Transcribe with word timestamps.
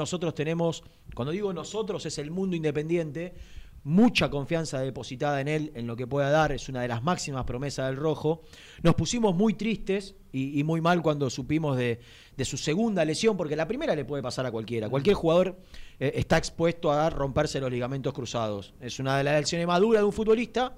Nosotros 0.00 0.32
tenemos, 0.32 0.84
cuando 1.12 1.32
digo 1.32 1.52
nosotros, 1.52 2.06
es 2.06 2.18
el 2.18 2.30
mundo 2.30 2.54
independiente, 2.54 3.34
mucha 3.82 4.30
confianza 4.30 4.78
depositada 4.78 5.40
en 5.40 5.48
él, 5.48 5.72
en 5.74 5.88
lo 5.88 5.96
que 5.96 6.06
pueda 6.06 6.30
dar, 6.30 6.52
es 6.52 6.68
una 6.68 6.82
de 6.82 6.86
las 6.86 7.02
máximas 7.02 7.42
promesas 7.42 7.88
del 7.88 7.96
Rojo. 7.96 8.42
Nos 8.84 8.94
pusimos 8.94 9.34
muy 9.34 9.54
tristes 9.54 10.14
y, 10.30 10.62
muy 10.62 10.80
mal 10.80 11.02
cuando 11.02 11.28
supimos 11.30 11.76
de, 11.76 11.98
su 12.44 12.56
segunda 12.56 13.04
lesión, 13.04 13.36
porque 13.36 13.56
la 13.56 13.66
primera 13.66 13.96
le 13.96 14.04
puede 14.04 14.22
pasar 14.22 14.46
a 14.46 14.52
cualquiera. 14.52 14.88
Cualquier 14.88 15.16
jugador 15.16 15.58
eh, 15.98 16.12
está 16.14 16.38
expuesto 16.38 16.92
a 16.92 17.10
romperse 17.10 17.58
los 17.58 17.72
ligamentos 17.72 18.12
cruzados. 18.12 18.74
Es 18.80 19.00
una 19.00 19.18
de 19.18 19.24
las 19.24 19.40
lesiones 19.40 19.66
más 19.66 19.80
duras 19.80 20.02
de 20.02 20.06
un 20.06 20.12
futbolista. 20.12 20.76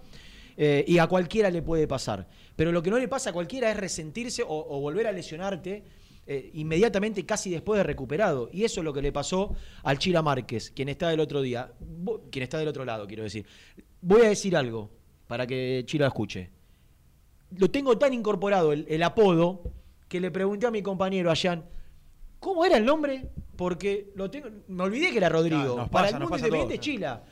Eh, 0.57 0.85
y 0.89 0.97
a 0.99 1.07
cualquiera 1.07 1.51
le 1.51 1.61
puede 1.61 1.87
pasar. 1.87 2.27
Pero 2.57 2.73
lo 2.73 2.83
que 2.83 2.91
no 2.91 2.99
le 2.99 3.07
pasa 3.07 3.31
a 3.31 3.33
cualquiera 3.35 3.71
es 3.71 3.77
resentirse 3.77 4.43
o 4.47 4.81
volver 4.81 5.07
a 5.07 5.13
lesionarte 5.13 5.85
eh, 6.27 6.51
inmediatamente 6.55 7.25
casi 7.27 7.51
después 7.51 7.79
de 7.79 7.85
recuperado. 7.85 8.49
Y 8.53 8.65
eso 8.65 8.81
es 8.81 8.85
lo 8.85 8.93
que 8.93 9.03
le 9.03 9.13
pasó 9.13 9.55
al 9.83 9.99
Chila 9.99 10.23
Márquez, 10.23 10.71
quien 10.71 10.89
está 10.89 11.09
del 11.09 11.21
otro 11.21 11.43
día, 11.43 11.73
quien 12.31 12.43
está 12.43 12.59
del 12.59 12.69
otro 12.69 12.85
lado, 12.85 13.07
quiero 13.07 13.25
decir. 13.25 13.47
Voy 14.01 14.23
a 14.23 14.29
decir 14.29 14.57
algo 14.57 14.91
para 15.27 15.47
que 15.47 15.83
Chila 15.87 16.07
escuche. 16.07 16.51
Lo 17.57 17.71
tengo 17.71 17.99
tan 17.99 18.15
incorporado 18.15 18.73
el, 18.73 19.03
apodo 19.03 19.63
que 20.09 20.21
le 20.21 20.31
pregunté 20.31 20.67
a 20.67 20.71
mi 20.71 20.83
compañero 20.83 21.31
Ayan, 21.31 21.65
¿cómo 22.39 22.65
era 22.65 22.77
el 22.77 22.85
nombre? 22.85 23.31
Porque 23.57 24.13
lo 24.15 24.31
tengo, 24.31 24.49
me 24.69 24.85
olvidé 24.85 25.11
que 25.11 25.19
era 25.19 25.29
Rodrigo. 25.29 25.89
para 25.91 26.11
el 26.11 26.21
mundo 26.21 26.37
independiente 26.37 26.79
Chila. 26.79 27.25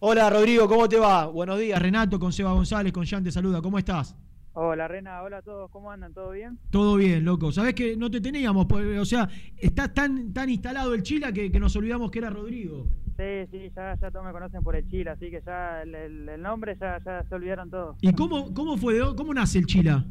Hola 0.00 0.28
Rodrigo, 0.28 0.68
¿cómo 0.68 0.88
te 0.88 0.98
va? 0.98 1.26
Buenos 1.26 1.58
días, 1.58 1.80
Renato, 1.80 2.18
con 2.18 2.32
Seba 2.32 2.52
González, 2.52 2.92
con 2.92 3.06
Jan 3.06 3.22
te 3.22 3.30
saluda, 3.30 3.62
¿cómo 3.62 3.78
estás? 3.78 4.14
Hola 4.56 4.86
Rena, 4.86 5.20
hola 5.22 5.38
a 5.38 5.42
todos, 5.42 5.68
¿cómo 5.72 5.90
andan? 5.90 6.14
¿Todo 6.14 6.30
bien? 6.30 6.60
Todo 6.70 6.94
bien, 6.94 7.24
loco. 7.24 7.50
Sabés 7.50 7.74
que 7.74 7.96
no 7.96 8.08
te 8.08 8.20
teníamos, 8.20 8.66
pues, 8.66 9.00
o 9.00 9.04
sea, 9.04 9.28
está 9.56 9.92
tan, 9.92 10.32
tan 10.32 10.48
instalado 10.48 10.94
el 10.94 11.02
Chila 11.02 11.32
que, 11.32 11.50
nos 11.58 11.74
olvidamos 11.74 12.08
que 12.12 12.20
era 12.20 12.30
Rodrigo. 12.30 12.86
Sí, 13.16 13.48
sí, 13.50 13.72
ya, 13.74 13.98
ya 14.00 14.10
todos 14.12 14.24
me 14.24 14.30
conocen 14.30 14.62
por 14.62 14.76
el 14.76 14.88
Chila, 14.88 15.12
así 15.12 15.28
que 15.28 15.42
ya 15.44 15.82
el, 15.82 16.40
nombre 16.40 16.76
ya, 16.80 17.00
ya, 17.04 17.24
se 17.28 17.34
olvidaron 17.34 17.68
todos. 17.68 17.96
¿Y 18.00 18.12
cómo, 18.12 18.54
cómo 18.54 18.76
fue, 18.76 19.00
cómo 19.16 19.34
nace 19.34 19.58
el 19.58 19.66
Chila? 19.66 20.04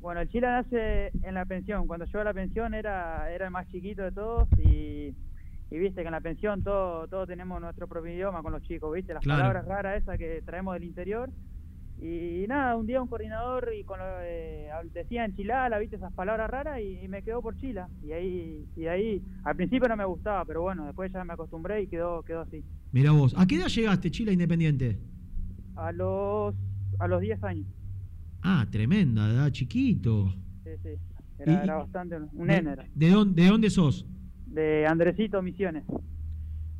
Bueno, 0.00 0.22
el 0.22 0.28
Chila 0.30 0.60
nace 0.60 1.12
en 1.22 1.34
la 1.34 1.44
pensión. 1.44 1.86
Cuando 1.86 2.06
yo 2.06 2.20
a 2.20 2.24
la 2.24 2.34
pensión 2.34 2.74
era, 2.74 3.32
era 3.32 3.44
el 3.44 3.52
más 3.52 3.68
chiquito 3.68 4.02
de 4.02 4.10
todos 4.10 4.48
y, 4.58 5.14
viste 5.70 6.02
que 6.02 6.08
en 6.08 6.12
la 6.12 6.20
pensión 6.20 6.64
todos 6.64 7.08
todo 7.08 7.24
tenemos 7.24 7.60
nuestro 7.60 7.86
propio 7.86 8.12
idioma 8.12 8.42
con 8.42 8.52
los 8.52 8.62
chicos, 8.62 8.92
viste, 8.92 9.14
las 9.14 9.24
palabras 9.24 9.64
raras 9.64 10.02
esas 10.02 10.18
que 10.18 10.42
traemos 10.44 10.74
del 10.74 10.84
interior 10.84 11.30
y 12.06 12.46
nada, 12.46 12.76
un 12.76 12.86
día 12.86 13.00
un 13.00 13.08
coordinador 13.08 13.70
y 13.78 13.82
con 13.84 13.98
eh, 14.22 14.68
decía 14.92 15.24
en 15.24 15.34
Chilala, 15.34 15.78
viste 15.78 15.96
esas 15.96 16.12
palabras 16.12 16.50
raras 16.50 16.78
y, 16.78 17.08
me 17.08 17.22
quedó 17.22 17.40
por 17.40 17.56
Chila. 17.56 17.88
Y 18.02 18.12
ahí, 18.12 18.66
y 18.76 18.86
ahí, 18.86 19.22
al 19.42 19.56
principio 19.56 19.88
no 19.88 19.96
me 19.96 20.04
gustaba, 20.04 20.44
pero 20.44 20.60
bueno, 20.60 20.84
después 20.84 21.10
ya 21.10 21.24
me 21.24 21.32
acostumbré 21.32 21.82
y 21.82 21.86
quedó, 21.86 22.22
quedó 22.22 22.42
así. 22.42 22.62
Mira 22.92 23.12
vos, 23.12 23.34
¿a 23.38 23.46
qué 23.46 23.56
edad 23.56 23.68
llegaste 23.68 24.10
Chila 24.10 24.32
Independiente? 24.32 25.00
A 25.76 25.92
los, 25.92 26.54
a 26.98 27.08
los 27.08 27.22
10 27.22 27.42
años. 27.42 27.66
Ah, 28.42 28.66
tremenda, 28.70 29.30
edad 29.30 29.50
chiquito. 29.50 30.30
Sí, 30.62 30.70
sí, 30.82 30.88
era, 31.38 31.76
bastante, 31.76 32.16
un 32.16 32.46
nene 32.46 32.76
¿De 32.94 33.08
dónde, 33.08 33.42
¿De 33.42 33.48
dónde 33.48 33.70
sos? 33.70 34.06
De 34.46 34.86
Andresito 34.86 35.40
Misiones. 35.40 35.84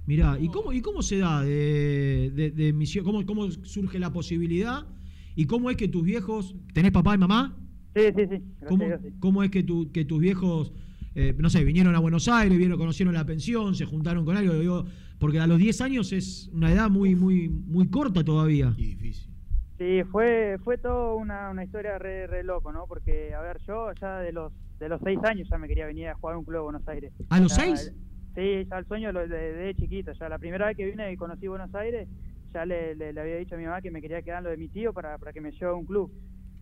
Mirá, 0.04 0.38
¿y 0.38 0.48
cómo, 0.48 0.70
y 0.70 0.82
cómo 0.82 1.00
se 1.00 1.16
da 1.16 1.40
de, 1.40 2.52
de, 2.54 2.72
misión? 2.74 3.06
¿Cómo, 3.06 3.24
¿Cómo 3.24 3.50
surge 3.50 3.98
la 3.98 4.12
posibilidad 4.12 4.86
¿Y 5.34 5.46
cómo 5.46 5.70
es 5.70 5.76
que 5.76 5.88
tus 5.88 6.02
viejos, 6.02 6.54
tenés 6.72 6.92
papá 6.92 7.14
y 7.14 7.18
mamá? 7.18 7.56
Sí, 7.94 8.02
sí, 8.14 8.26
sí. 8.28 8.42
¿Cómo, 8.68 8.84
¿Cómo, 9.20 9.42
es 9.42 9.50
que, 9.50 9.62
tu, 9.62 9.90
que 9.92 10.04
tus 10.04 10.20
viejos, 10.20 10.72
eh, 11.14 11.34
no 11.38 11.50
sé, 11.50 11.64
vinieron 11.64 11.94
a 11.94 11.98
Buenos 11.98 12.28
Aires, 12.28 12.56
vieron, 12.58 12.78
conocieron 12.78 13.14
la 13.14 13.24
pensión, 13.24 13.74
se 13.74 13.84
juntaron 13.84 14.24
con 14.24 14.36
algo? 14.36 14.54
Digo, 14.54 14.84
porque 15.18 15.40
a 15.40 15.46
los 15.46 15.58
10 15.58 15.80
años 15.80 16.12
es 16.12 16.50
una 16.52 16.72
edad 16.72 16.90
muy, 16.90 17.14
muy, 17.14 17.48
muy 17.48 17.88
corta 17.88 18.24
todavía. 18.24 18.74
Y 18.76 18.86
difícil. 18.94 19.30
Sí, 19.78 20.02
fue, 20.10 20.58
fue 20.62 20.78
todo 20.78 21.16
una, 21.16 21.50
una 21.50 21.64
historia 21.64 21.98
re, 21.98 22.26
re 22.26 22.44
loco, 22.44 22.72
¿no? 22.72 22.86
Porque, 22.86 23.34
a 23.34 23.40
ver, 23.40 23.58
yo 23.66 23.92
ya 24.00 24.18
de 24.20 24.32
los 24.32 24.52
de 24.78 24.88
los 24.88 25.00
6 25.02 25.18
años 25.24 25.48
ya 25.48 25.58
me 25.58 25.68
quería 25.68 25.86
venir 25.86 26.08
a 26.08 26.14
jugar 26.14 26.34
a 26.34 26.38
un 26.38 26.44
club 26.44 26.56
de 26.56 26.62
Buenos 26.62 26.88
Aires. 26.88 27.12
¿A 27.30 27.40
los 27.40 27.52
6? 27.52 27.94
Sí, 28.34 28.66
ya 28.68 28.78
el 28.78 28.86
sueño 28.86 29.12
de, 29.12 29.28
de, 29.28 29.52
de, 29.52 29.74
chiquito. 29.74 30.12
Ya 30.12 30.28
la 30.28 30.38
primera 30.38 30.66
vez 30.66 30.76
que 30.76 30.84
vine 30.84 31.12
y 31.12 31.16
conocí 31.16 31.46
Buenos 31.46 31.74
Aires, 31.74 32.08
ya 32.54 32.64
le, 32.64 32.92
había 33.20 33.36
dicho 33.36 33.56
a 33.56 33.58
mi 33.58 33.64
mamá 33.64 33.82
que 33.82 33.90
me 33.90 34.00
quería 34.00 34.22
quedar 34.22 34.42
lo 34.42 34.50
de 34.50 34.56
mi 34.56 34.68
tío 34.68 34.92
para, 34.92 35.18
para 35.18 35.32
que 35.32 35.40
me 35.40 35.50
lleve 35.50 35.72
a 35.72 35.74
un 35.74 35.84
club. 35.84 36.10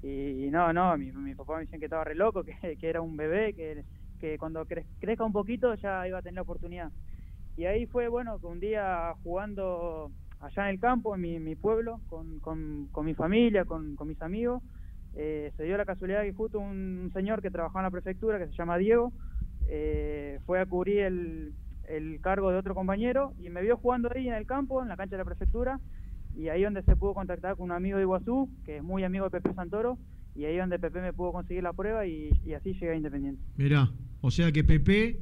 Y, 0.03 0.49
no, 0.51 0.73
no, 0.73 0.97
mi, 0.97 1.13
mi, 1.13 1.35
papá 1.35 1.57
me 1.57 1.61
decía 1.61 1.79
que 1.79 1.85
estaba 1.85 2.03
re 2.03 2.17
loco, 2.17 2.43
que, 2.63 2.77
que 2.77 2.89
era 2.89 3.01
un 3.01 3.17
bebé, 3.17 3.53
que, 3.55 3.85
que 4.19 4.39
cuando 4.39 4.65
crezca 4.67 5.25
un 5.25 5.33
poquito 5.33 5.75
ya 5.75 6.09
iba 6.09 6.19
a 6.19 6.23
tener 6.23 6.37
la 6.37 6.43
oportunidad. 6.43 6.91
Y 7.57 7.67
ahí 7.67 7.87
fue, 7.87 8.09
bueno, 8.09 8.41
que 8.41 8.47
un 8.47 8.59
día 8.59 9.15
jugando 9.23 10.11
allá 10.41 10.65
en 10.65 10.75
el 10.75 10.81
campo, 10.81 11.15
en 11.15 11.21
mi, 11.21 11.39
mi 11.39 11.55
pueblo, 11.55 12.01
con, 12.09 12.41
con, 12.41 12.89
con, 12.91 13.05
mi 13.05 13.15
familia, 13.15 13.65
con, 13.65 13.95
con 13.95 14.09
mis 14.09 14.21
amigos, 14.23 14.63
eh, 15.15 15.53
se 15.57 15.65
dio 15.65 15.77
la 15.77 15.85
casualidad 15.85 16.23
que 16.23 16.33
justo 16.33 16.59
un, 16.59 17.11
señor 17.13 17.43
que 17.43 17.51
trabajaba 17.51 17.81
en 17.81 17.85
la 17.85 17.91
prefectura, 17.91 18.39
que 18.39 18.47
se 18.47 18.55
llama 18.55 18.79
Diego, 18.79 19.13
eh, 19.69 20.41
fue 20.47 20.59
a 20.59 20.67
cubrir 20.67 21.01
el, 21.01 21.53
el 21.93 22.21
cargo 22.21 22.51
de 22.51 22.59
otro 22.59 22.75
compañero 22.75 23.35
y 23.39 23.51
me 23.51 23.63
vio 23.63 23.77
jugando 23.77 24.09
ahí 24.15 24.27
en 24.27 24.35
el 24.35 24.47
campo, 24.47 24.83
en 24.83 24.89
la 24.89 24.97
cancha 24.97 25.17
de 25.17 25.19
la 25.19 25.25
prefectura, 25.25 25.79
y 26.35 26.49
ahí 26.49 26.63
donde 26.63 26.83
se 26.83 26.97
pudo 26.97 27.15
contactar 27.15 27.57
con 27.57 27.65
un 27.65 27.73
amigo 27.73 27.99
de 27.99 28.05
Iguazú, 28.05 28.49
que 28.65 28.79
es 28.79 28.83
muy 28.83 29.05
amigo 29.05 29.27
de 29.27 29.31
Pepe 29.31 29.55
Santoro, 29.55 29.99
y 30.35 30.47
ahí 30.47 30.57
donde 30.57 30.79
Pepe 30.79 31.03
me 31.03 31.13
pudo 31.13 31.33
conseguir 31.33 31.63
la 31.63 31.75
prueba 31.75 32.07
y, 32.07 32.31
así 32.57 32.73
llegué 32.73 32.93
a 32.93 32.97
Independiente. 32.97 33.43
Mirá, 33.57 33.91
o 34.23 34.31
sea 34.31 34.51
que 34.51 34.65
Pepe 34.65 35.21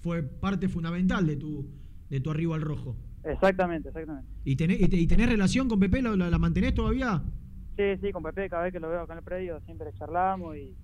fue 0.00 0.22
parte 0.22 0.68
fundamental 0.68 1.26
de 1.26 1.36
tu, 1.36 1.68
de 2.08 2.20
tu 2.20 2.30
arribo 2.30 2.54
al 2.54 2.62
rojo. 2.62 2.96
Exactamente, 3.22 3.88
exactamente. 3.88 4.30
¿Y 4.44 4.56
tenés, 4.56 4.80
y 4.80 5.06
tenés 5.06 5.28
relación 5.28 5.68
con 5.68 5.78
Pepe? 5.78 6.00
¿La, 6.00 6.16
la, 6.16 6.38
mantenés 6.38 6.72
todavía? 6.72 7.22
Sí, 7.76 7.98
sí, 8.00 8.10
con 8.10 8.22
Pepe 8.22 8.48
cada 8.48 8.62
vez 8.62 8.72
que 8.72 8.80
lo 8.80 8.88
veo 8.88 9.02
acá 9.02 9.12
en 9.12 9.18
el 9.18 9.24
predio 9.24 9.60
siempre 9.60 9.92
charlamos 9.92 10.56
y 10.56 10.74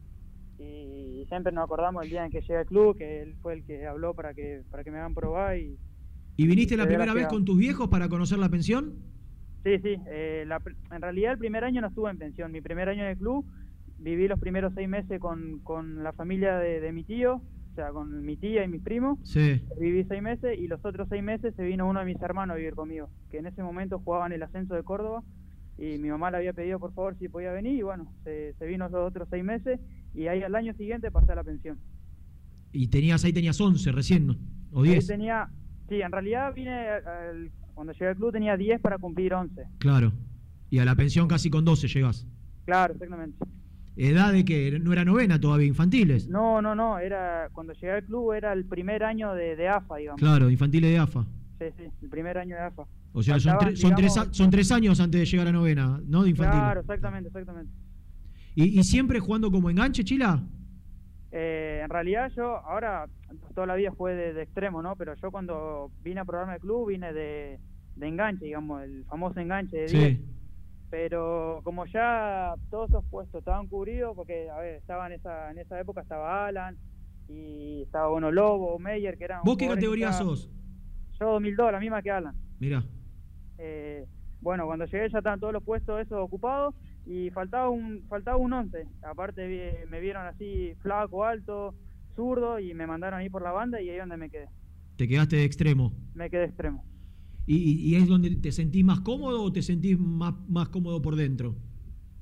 y 0.59 1.25
siempre 1.29 1.53
nos 1.53 1.65
acordamos 1.65 2.05
el 2.05 2.11
día 2.11 2.25
en 2.25 2.31
que 2.31 2.41
llega 2.41 2.61
el 2.61 2.67
club, 2.67 2.97
que 2.97 3.23
él 3.23 3.37
fue 3.43 3.55
el 3.55 3.65
que 3.65 3.87
habló 3.87 4.15
para 4.15 4.35
que, 4.35 4.63
para 4.71 4.85
que 4.85 4.91
me 4.91 4.99
hagan 4.99 5.15
probar. 5.15 5.59
¿Y, 5.59 5.79
¿Y 6.37 6.47
viniste 6.47 6.77
la 6.77 6.87
primera 6.87 7.15
vez 7.15 7.27
con 7.27 7.45
tus 7.45 7.57
viejos 7.59 7.89
para 7.89 8.09
conocer 8.09 8.39
la 8.39 8.49
pensión? 8.49 8.95
Sí, 9.65 9.79
sí. 9.83 9.97
Eh, 10.09 10.47
en 10.93 11.03
realidad 11.03 11.33
el 11.33 11.39
primer 11.39 11.65
año 11.65 11.81
no 11.81 11.89
estuve 11.89 12.11
en 12.11 12.19
pensión. 12.19 12.53
Mi 12.53 12.61
primer 12.61 12.89
año 12.89 13.03
en 13.03 13.11
el 13.11 13.17
club 13.17 13.45
viví 13.99 14.29
los 14.29 14.39
primeros 14.39 14.73
seis 14.75 14.89
meses 14.89 15.19
con, 15.19 15.61
con 15.61 16.05
la 16.05 16.13
familia 16.13 16.59
de, 16.59 16.93
mi 16.93 17.05
tío, 17.05 17.37
o 17.37 17.75
sea, 17.75 17.91
con 17.91 18.25
mi 18.25 18.37
tía 18.37 18.65
y 18.65 18.69
mis 18.69 18.83
primos. 18.83 19.19
Sí. 19.25 19.63
Viví 19.81 20.05
seis 20.05 20.23
meses 20.23 20.59
y 20.59 20.69
los 20.69 20.85
otros 20.85 21.09
seis 21.09 21.23
meses 21.23 21.55
se 21.57 21.65
vino 21.65 21.89
uno 21.89 22.01
de 22.01 22.07
mis 22.07 22.21
hermanos 22.21 22.55
a 22.55 22.59
vivir 22.59 22.75
conmigo, 22.75 23.09
que 23.31 23.39
en 23.39 23.47
ese 23.47 23.63
momento 23.63 23.99
jugaban 23.99 24.33
el 24.33 24.43
ascenso 24.43 24.75
de 24.75 24.83
Córdoba 24.83 25.23
y 25.79 25.99
mi 25.99 26.09
mamá 26.09 26.31
le 26.31 26.39
había 26.39 26.53
pedido 26.53 26.79
por 26.79 26.95
favor 26.95 27.19
si 27.19 27.29
podía 27.29 27.53
venir 27.53 27.79
y 27.79 27.83
bueno, 27.83 28.11
se, 28.25 28.55
se 28.55 28.67
vino 28.67 28.89
los 28.89 29.09
otros 29.09 29.29
seis 29.31 29.45
meses 29.45 29.79
y 30.17 30.29
ahí 30.29 30.43
al 30.43 30.55
año 30.55 30.73
siguiente 30.75 31.11
pasé 31.11 31.33
a 31.33 31.37
la 31.37 31.45
pensión. 31.45 31.79
Y 32.73 32.89
tenías 32.89 33.25
ahí 33.25 33.33
tenías 33.33 33.61
11 33.61 33.93
recién, 33.93 34.37
¿O 34.73 34.83
10? 34.83 35.07
tenía, 35.07 35.49
sí, 35.89 36.01
en 36.01 36.11
realidad 36.11 36.53
vine, 36.55 36.87
cuando 37.75 37.93
llegué 37.93 38.09
al 38.09 38.17
club 38.17 38.33
tenía 38.33 38.57
10 38.57 38.81
para 38.81 38.99
cumplir 38.99 39.35
11. 39.35 39.63
Claro. 39.79 40.13
Y 40.71 40.79
a 40.79 40.85
la 40.85 40.95
pensión 40.95 41.29
casi 41.29 41.51
con 41.51 41.65
12 41.65 41.89
llegas. 41.89 42.27
Claro, 42.65 42.95
exactamente. 42.95 43.39
¿Edad 43.97 44.33
de 44.33 44.45
que 44.45 44.79
¿No 44.79 44.93
era 44.93 45.05
novena 45.05 45.41
todavía, 45.41 45.67
infantiles? 45.67 46.29
No, 46.29 46.61
no, 46.61 46.75
no. 46.75 46.99
era 46.99 47.49
Cuando 47.53 47.73
llegué 47.75 47.93
al 47.93 48.05
club 48.05 48.33
era 48.33 48.53
el 48.53 48.65
primer 48.67 49.05
año 49.05 49.33
de, 49.33 49.69
AFA, 49.69 49.97
digamos. 49.97 50.21
Claro, 50.21 50.51
infantiles 50.51 50.91
de 50.91 50.99
AFA. 50.99 51.25
Sí, 51.59 51.67
sí, 51.79 51.85
el 52.03 52.09
primer 52.09 52.37
año 52.37 52.57
de 52.57 52.63
AFA. 52.63 52.87
O 53.13 53.23
sea, 53.23 53.41
son, 53.41 53.75
son, 53.77 53.95
tres, 53.95 54.15
son 54.33 54.51
tres 54.51 54.71
años 54.71 55.01
antes 55.01 55.21
de 55.21 55.25
llegar 55.25 55.49
a 55.49 55.53
novena, 55.53 55.99
¿no? 56.07 56.25
De 56.25 56.31
infantil. 56.31 56.61
Claro, 56.61 56.81
exactamente, 56.81 57.29
exactamente. 57.29 57.73
¿Y, 58.59 58.83
siempre 58.85 59.21
jugando 59.21 59.51
como 59.51 59.69
enganche, 59.69 60.03
Chila? 60.03 60.43
Eh, 61.31 61.83
en 61.85 61.91
realidad 61.91 62.33
yo, 62.35 62.57
ahora, 62.57 63.07
toda 63.55 63.67
la 63.67 63.75
vida 63.75 63.93
fue 63.93 64.15
de, 64.15 64.43
extremo, 64.43 64.81
¿no? 64.81 64.97
Pero 64.97 65.15
yo 65.15 65.31
cuando 65.31 65.91
vine 66.03 66.21
a 66.21 66.25
probarme 66.25 66.55
el 66.55 66.61
club 66.61 66.89
vine 66.89 67.13
de, 67.13 67.61
enganche, 68.01 68.47
digamos, 68.47 68.83
el 68.83 69.05
famoso 69.05 69.41
enganche 69.41 69.77
de 69.77 69.87
10. 69.87 70.21
Pero 70.89 71.61
como 71.65 71.85
ya 71.85 72.55
todos 72.71 72.89
esos 72.89 73.05
puestos 73.11 73.41
estaban 73.41 73.67
cubridos, 73.67 74.17
porque, 74.17 74.49
a 74.49 74.59
ver, 74.59 74.77
estaba 74.77 75.07
en 75.07 75.13
esa, 75.13 75.51
en 75.51 75.59
esa 75.59 75.79
época, 75.79 76.01
estaba 76.01 76.47
Alan, 76.47 76.79
y 77.29 77.83
estaba 77.83 78.09
Bono 78.09 78.31
Lobo, 78.31 78.79
Meyer, 78.79 79.19
que 79.19 79.25
eran... 79.25 79.43
¿Vos 79.45 79.59
qué 79.59 79.69
categoría 79.69 80.15
sos? 80.15 80.51
Yo 81.21 81.33
2002, 81.33 81.73
la 81.73 81.81
misma 81.81 82.01
que 82.01 82.11
Alan. 82.11 82.35
Mira. 82.59 82.83
Eh, 83.59 84.07
bueno, 84.41 84.65
cuando 84.65 84.87
llegué 84.87 85.11
ya 85.11 85.19
estaban 85.19 85.41
todos 85.41 85.53
los 85.53 85.63
puestos 85.63 86.01
esos 86.01 86.19
ocupados 86.19 86.75
y 87.07 87.31
faltaba 87.31 87.71
un 87.71 88.03
faltaba 88.09 88.37
un 88.37 88.53
11. 88.53 88.87
Aparte 89.03 89.87
me 89.89 90.01
vieron 90.01 90.27
así 90.27 90.75
flaco, 90.83 91.25
alto, 91.25 91.75
zurdo 92.15 92.59
y 92.59 92.75
me 92.75 92.87
mandaron 92.87 93.21
ahí 93.21 93.31
por 93.31 93.43
la 93.43 93.53
banda 93.53 93.81
y 93.81 93.89
ahí 93.89 93.97
es 93.97 94.03
donde 94.03 94.17
me 94.17 94.29
quedé. 94.29 94.49
¿Te 94.97 95.07
quedaste 95.07 95.37
de 95.37 95.45
extremo? 95.45 95.93
Me 96.15 96.29
quedé 96.31 96.45
extremo. 96.45 96.85
¿Y, 97.47 97.57
y 97.91 97.95
es 97.95 98.09
donde 98.09 98.35
te 98.37 98.51
sentís 98.51 98.85
más 98.85 99.01
cómodo 99.01 99.43
o 99.43 99.53
te 99.53 99.63
sentís 99.63 99.99
más, 99.99 100.35
más 100.49 100.69
cómodo 100.69 101.01
por 101.01 101.15
dentro? 101.15 101.55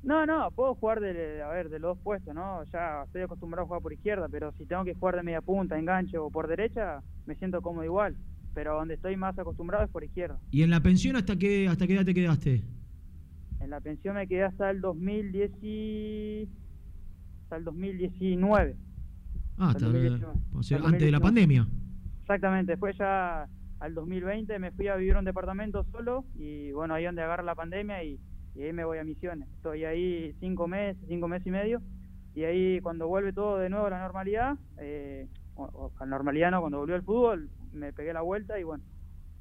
No, 0.03 0.27
no, 0.27 0.51
puedo 0.51 0.75
jugar 0.75 1.01
de, 1.01 1.41
a 1.41 1.49
ver, 1.49 1.71
de 1.71 1.79
los 1.79 1.97
dos 1.97 2.05
puestos, 2.05 2.35
¿no? 2.35 2.63
Ya 2.71 3.05
estoy 3.07 3.23
acostumbrado 3.23 3.65
a 3.65 3.67
jugar 3.67 3.83
por 3.83 3.93
izquierda, 3.95 4.29
pero 4.31 4.53
si 4.53 4.67
tengo 4.67 4.85
que 4.85 4.93
jugar 4.93 5.17
de 5.17 5.23
media 5.23 5.41
punta, 5.41 5.79
enganche 5.79 6.19
o 6.19 6.29
por 6.31 6.47
derecha, 6.47 7.01
me 7.25 7.37
siento 7.37 7.63
cómodo 7.63 7.85
igual. 7.85 8.15
Pero 8.53 8.75
donde 8.75 8.95
estoy 8.95 9.17
más 9.17 9.39
acostumbrado 9.39 9.85
es 9.85 9.91
por 9.91 10.05
izquierda. 10.05 10.39
¿Y 10.51 10.63
en 10.63 10.71
la 10.71 10.81
pensión 10.81 11.17
hasta 11.17 11.39
qué, 11.39 11.69
hasta 11.69 11.87
qué 11.87 11.95
edad 11.95 12.05
te 12.05 12.13
quedaste? 12.13 12.63
En 13.65 13.71
la 13.71 13.81
pensión 13.81 14.15
me 14.17 14.29
quedé 14.29 14.43
hasta 14.43 14.71
el 14.71 14.83
2010 14.83 15.51
hasta 17.45 17.57
el 17.57 17.65
2019. 17.65 18.77
Ah, 19.57 19.71
hasta, 19.71 19.87
antes 19.87 21.01
de 21.01 21.11
la 21.11 21.19
pandemia. 21.19 21.67
Exactamente, 22.21 22.73
después 22.73 22.95
ya 22.99 23.49
al 23.81 23.95
2020 23.95 24.59
me 24.59 24.71
fui 24.73 24.89
a 24.89 24.97
vivir 24.97 25.17
un 25.17 25.25
departamento 25.25 25.83
solo 25.85 26.27
y 26.35 26.73
bueno, 26.73 26.93
ahí 26.93 27.05
donde 27.05 27.23
agarra 27.23 27.43
la 27.43 27.55
pandemia 27.55 28.05
y, 28.05 28.21
ahí 28.55 28.75
me 28.75 28.85
voy 28.85 28.99
a 28.99 29.05
misiones. 29.05 29.49
Estoy 29.57 29.87
ahí 29.87 30.35
cinco 30.41 30.69
meses, 30.69 31.03
cinco 31.09 31.27
meses 31.27 31.47
y 31.47 31.51
medio 31.51 31.81
y 32.35 32.45
ahí 32.45 32.81
cuando 32.83 33.09
vuelve 33.09 33.33
todo 33.33 33.57
de 33.57 33.71
nuevo 33.71 33.87
a 33.87 33.91
la 33.91 34.01
normalidad, 34.01 34.59
eh, 34.77 35.27
o, 35.55 35.91
a 35.99 36.05
la 36.05 36.11
normalidad 36.11 36.51
no, 36.51 36.61
cuando 36.61 36.81
volvió 36.81 36.97
el 36.97 37.03
fútbol, 37.03 37.49
me 37.73 37.95
pegué 37.95 38.13
la 38.13 38.21
vuelta 38.21 38.61
y 38.61 38.63
bueno. 38.63 38.85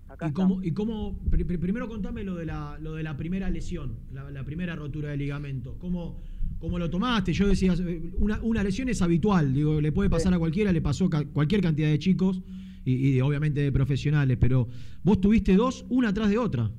Acá 0.10 0.28
¿Y, 0.28 0.34
cómo, 0.34 0.64
¿Y 0.64 0.72
cómo, 0.72 1.20
primero 1.30 1.88
contame 1.88 2.24
lo 2.24 2.36
de 2.36 2.46
la, 2.46 2.78
lo 2.80 2.94
de 2.94 3.04
la 3.04 3.18
primera 3.18 3.50
lesión, 3.50 3.98
la, 4.12 4.30
la 4.30 4.44
primera 4.44 4.76
rotura 4.76 5.10
de 5.10 5.18
ligamento? 5.18 5.78
¿Cómo, 5.80 6.20
¿Cómo 6.64 6.80
lo 6.80 6.90
tomaste? 6.90 7.34
Yo 7.34 7.48
decía, 7.48 7.74
una, 8.20 8.40
una 8.42 8.64
lesión 8.64 8.88
es 8.88 9.02
habitual, 9.02 9.54
digo, 9.54 9.82
le 9.82 9.92
puede 9.92 10.10
pasar 10.10 10.34
a 10.34 10.40
cualquiera, 10.40 10.72
le 10.72 10.82
pasó 10.82 11.10
a 11.12 11.26
cualquier 11.26 11.62
cantidad 11.62 11.90
de 11.90 12.00
chicos 12.00 12.42
y, 12.86 13.20
obviamente 13.20 13.60
de 13.60 13.72
profesionales, 13.72 14.38
pero 14.40 14.70
vos 15.04 15.20
tuviste 15.20 15.58
dos, 15.58 15.86
una 15.90 16.10
atrás 16.10 16.30
de 16.30 16.38
otra. 16.38 16.72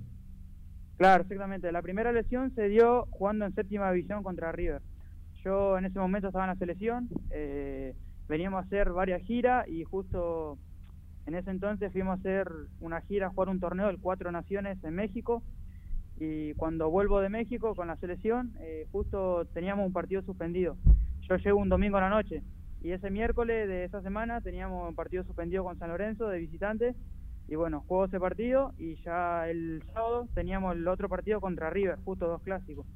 Claro, 0.97 1.25
exactamente. 1.25 1.71
La 1.71 1.83
primera 1.83 2.13
lesión 2.13 2.51
se 2.55 2.71
dio 2.71 3.07
jugando 3.11 3.45
en 3.45 3.55
séptima 3.55 3.93
división 3.93 4.23
contra 4.23 4.53
River. 4.53 4.81
Yo 5.45 5.77
en 5.77 5.85
ese 5.85 5.99
momento 5.99 6.29
estaba 6.29 6.45
en 6.45 6.51
la 6.53 6.57
selección, 6.57 7.09
eh, 7.31 7.95
veníamos 8.27 8.63
a 8.63 8.67
hacer 8.67 8.91
varias 8.91 9.21
giras 9.21 9.69
y 9.69 9.85
justo 9.85 10.57
en 11.27 11.35
ese 11.35 11.51
entonces 11.51 11.93
fuimos 11.93 12.13
a 12.13 12.21
hacer 12.21 12.49
una 12.81 13.01
gira, 13.03 13.31
jugar 13.31 13.49
un 13.49 13.61
torneo 13.61 13.89
de 13.89 13.99
Cuatro 13.99 14.31
Naciones 14.31 14.83
en 14.85 14.95
México 14.95 15.43
y 16.19 16.53
cuando 16.55 16.91
vuelvo 16.91 17.21
de 17.21 17.29
México 17.29 17.75
con 17.75 17.89
la 17.89 17.97
selección, 17.97 18.53
eh, 18.61 18.87
justo 18.93 19.47
teníamos 19.47 19.87
un 19.87 19.93
partido 19.93 20.23
suspendido. 20.23 20.77
Yo 21.23 21.37
llego 21.37 21.59
un 21.59 21.69
domingo 21.69 21.97
a 21.97 22.03
la 22.03 22.11
noche 22.11 22.43
y 22.83 22.91
ese 22.91 23.11
miércoles 23.11 23.67
de 23.67 23.85
esa 23.85 24.03
semana 24.03 24.41
teníamos 24.41 24.89
un 24.89 24.95
partido 24.95 25.25
suspendido 25.25 25.65
con 25.65 25.79
San 25.79 25.89
Lorenzo 25.89 26.29
de 26.29 26.39
visitante 26.39 26.95
y 27.49 27.57
bueno, 27.57 27.85
juego 27.89 28.05
ese 28.05 28.21
partido 28.21 28.73
y 28.79 28.97
ya 29.03 29.49
el 29.49 29.83
sábado 29.93 30.29
teníamos 30.35 30.77
el 30.77 30.87
otro 30.87 31.09
partido 31.09 31.41
contra 31.41 31.71
River, 31.71 31.99
justo 32.05 32.29
dos 32.29 32.43
clásicos. 32.43 32.87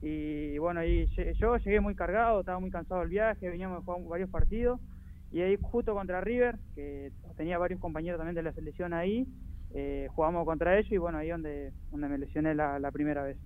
Y 0.00 0.56
bueno, 0.58 0.84
y 0.84 1.06
yo 1.34 1.56
llegué 1.56 1.80
muy 1.80 1.94
cargado, 1.94 2.40
estaba 2.40 2.60
muy 2.60 2.70
cansado 2.70 3.00
del 3.00 3.10
viaje, 3.10 3.50
veníamos 3.50 3.78
a 3.78 3.82
jugar 3.82 4.08
varios 4.08 4.30
partidos 4.30 4.80
y 5.30 5.40
ahí 5.40 5.56
justo 5.60 5.94
contra 5.94 6.20
River, 6.20 6.58
que 6.74 7.12
tenía 7.36 7.58
varios 7.58 7.80
compañeros 7.80 8.18
también 8.18 8.34
de 8.34 8.42
la 8.42 8.52
selección 8.52 8.94
ahí, 8.94 9.26
eh, 9.74 10.08
jugamos 10.14 10.46
contra 10.46 10.78
ellos 10.78 10.90
y 10.90 10.96
bueno, 10.96 11.18
ahí 11.18 11.28
donde, 11.28 11.72
donde 11.90 12.08
me 12.08 12.18
lesioné 12.18 12.54
la, 12.54 12.90
primera 12.92 13.22
vez. 13.22 13.36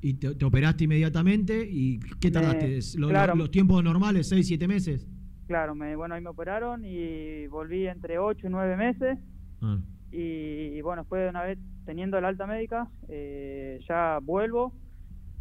¿Y 0.00 0.14
te, 0.14 0.44
operaste 0.44 0.84
inmediatamente? 0.84 1.68
¿Y 1.68 2.00
qué 2.20 2.30
tardaste? 2.30 2.80
¿Los, 2.96 3.50
tiempos 3.50 3.84
normales, 3.84 4.28
6, 4.28 4.46
7 4.46 4.66
meses? 4.66 5.08
Claro, 5.46 5.74
me, 5.74 5.94
bueno, 5.96 6.14
ahí 6.14 6.22
me 6.22 6.30
operaron 6.30 6.84
y 6.84 7.46
volví 7.48 7.86
entre 7.86 8.18
8 8.18 8.46
y 8.46 8.50
9 8.50 8.76
meses. 8.76 9.18
Ah. 9.60 9.78
Y, 10.10 10.80
bueno, 10.82 11.02
después 11.02 11.22
de 11.22 11.28
una 11.30 11.42
vez 11.42 11.58
teniendo 11.84 12.20
la 12.20 12.28
alta 12.28 12.46
médica, 12.46 12.88
eh, 13.08 13.80
ya 13.88 14.18
vuelvo. 14.22 14.72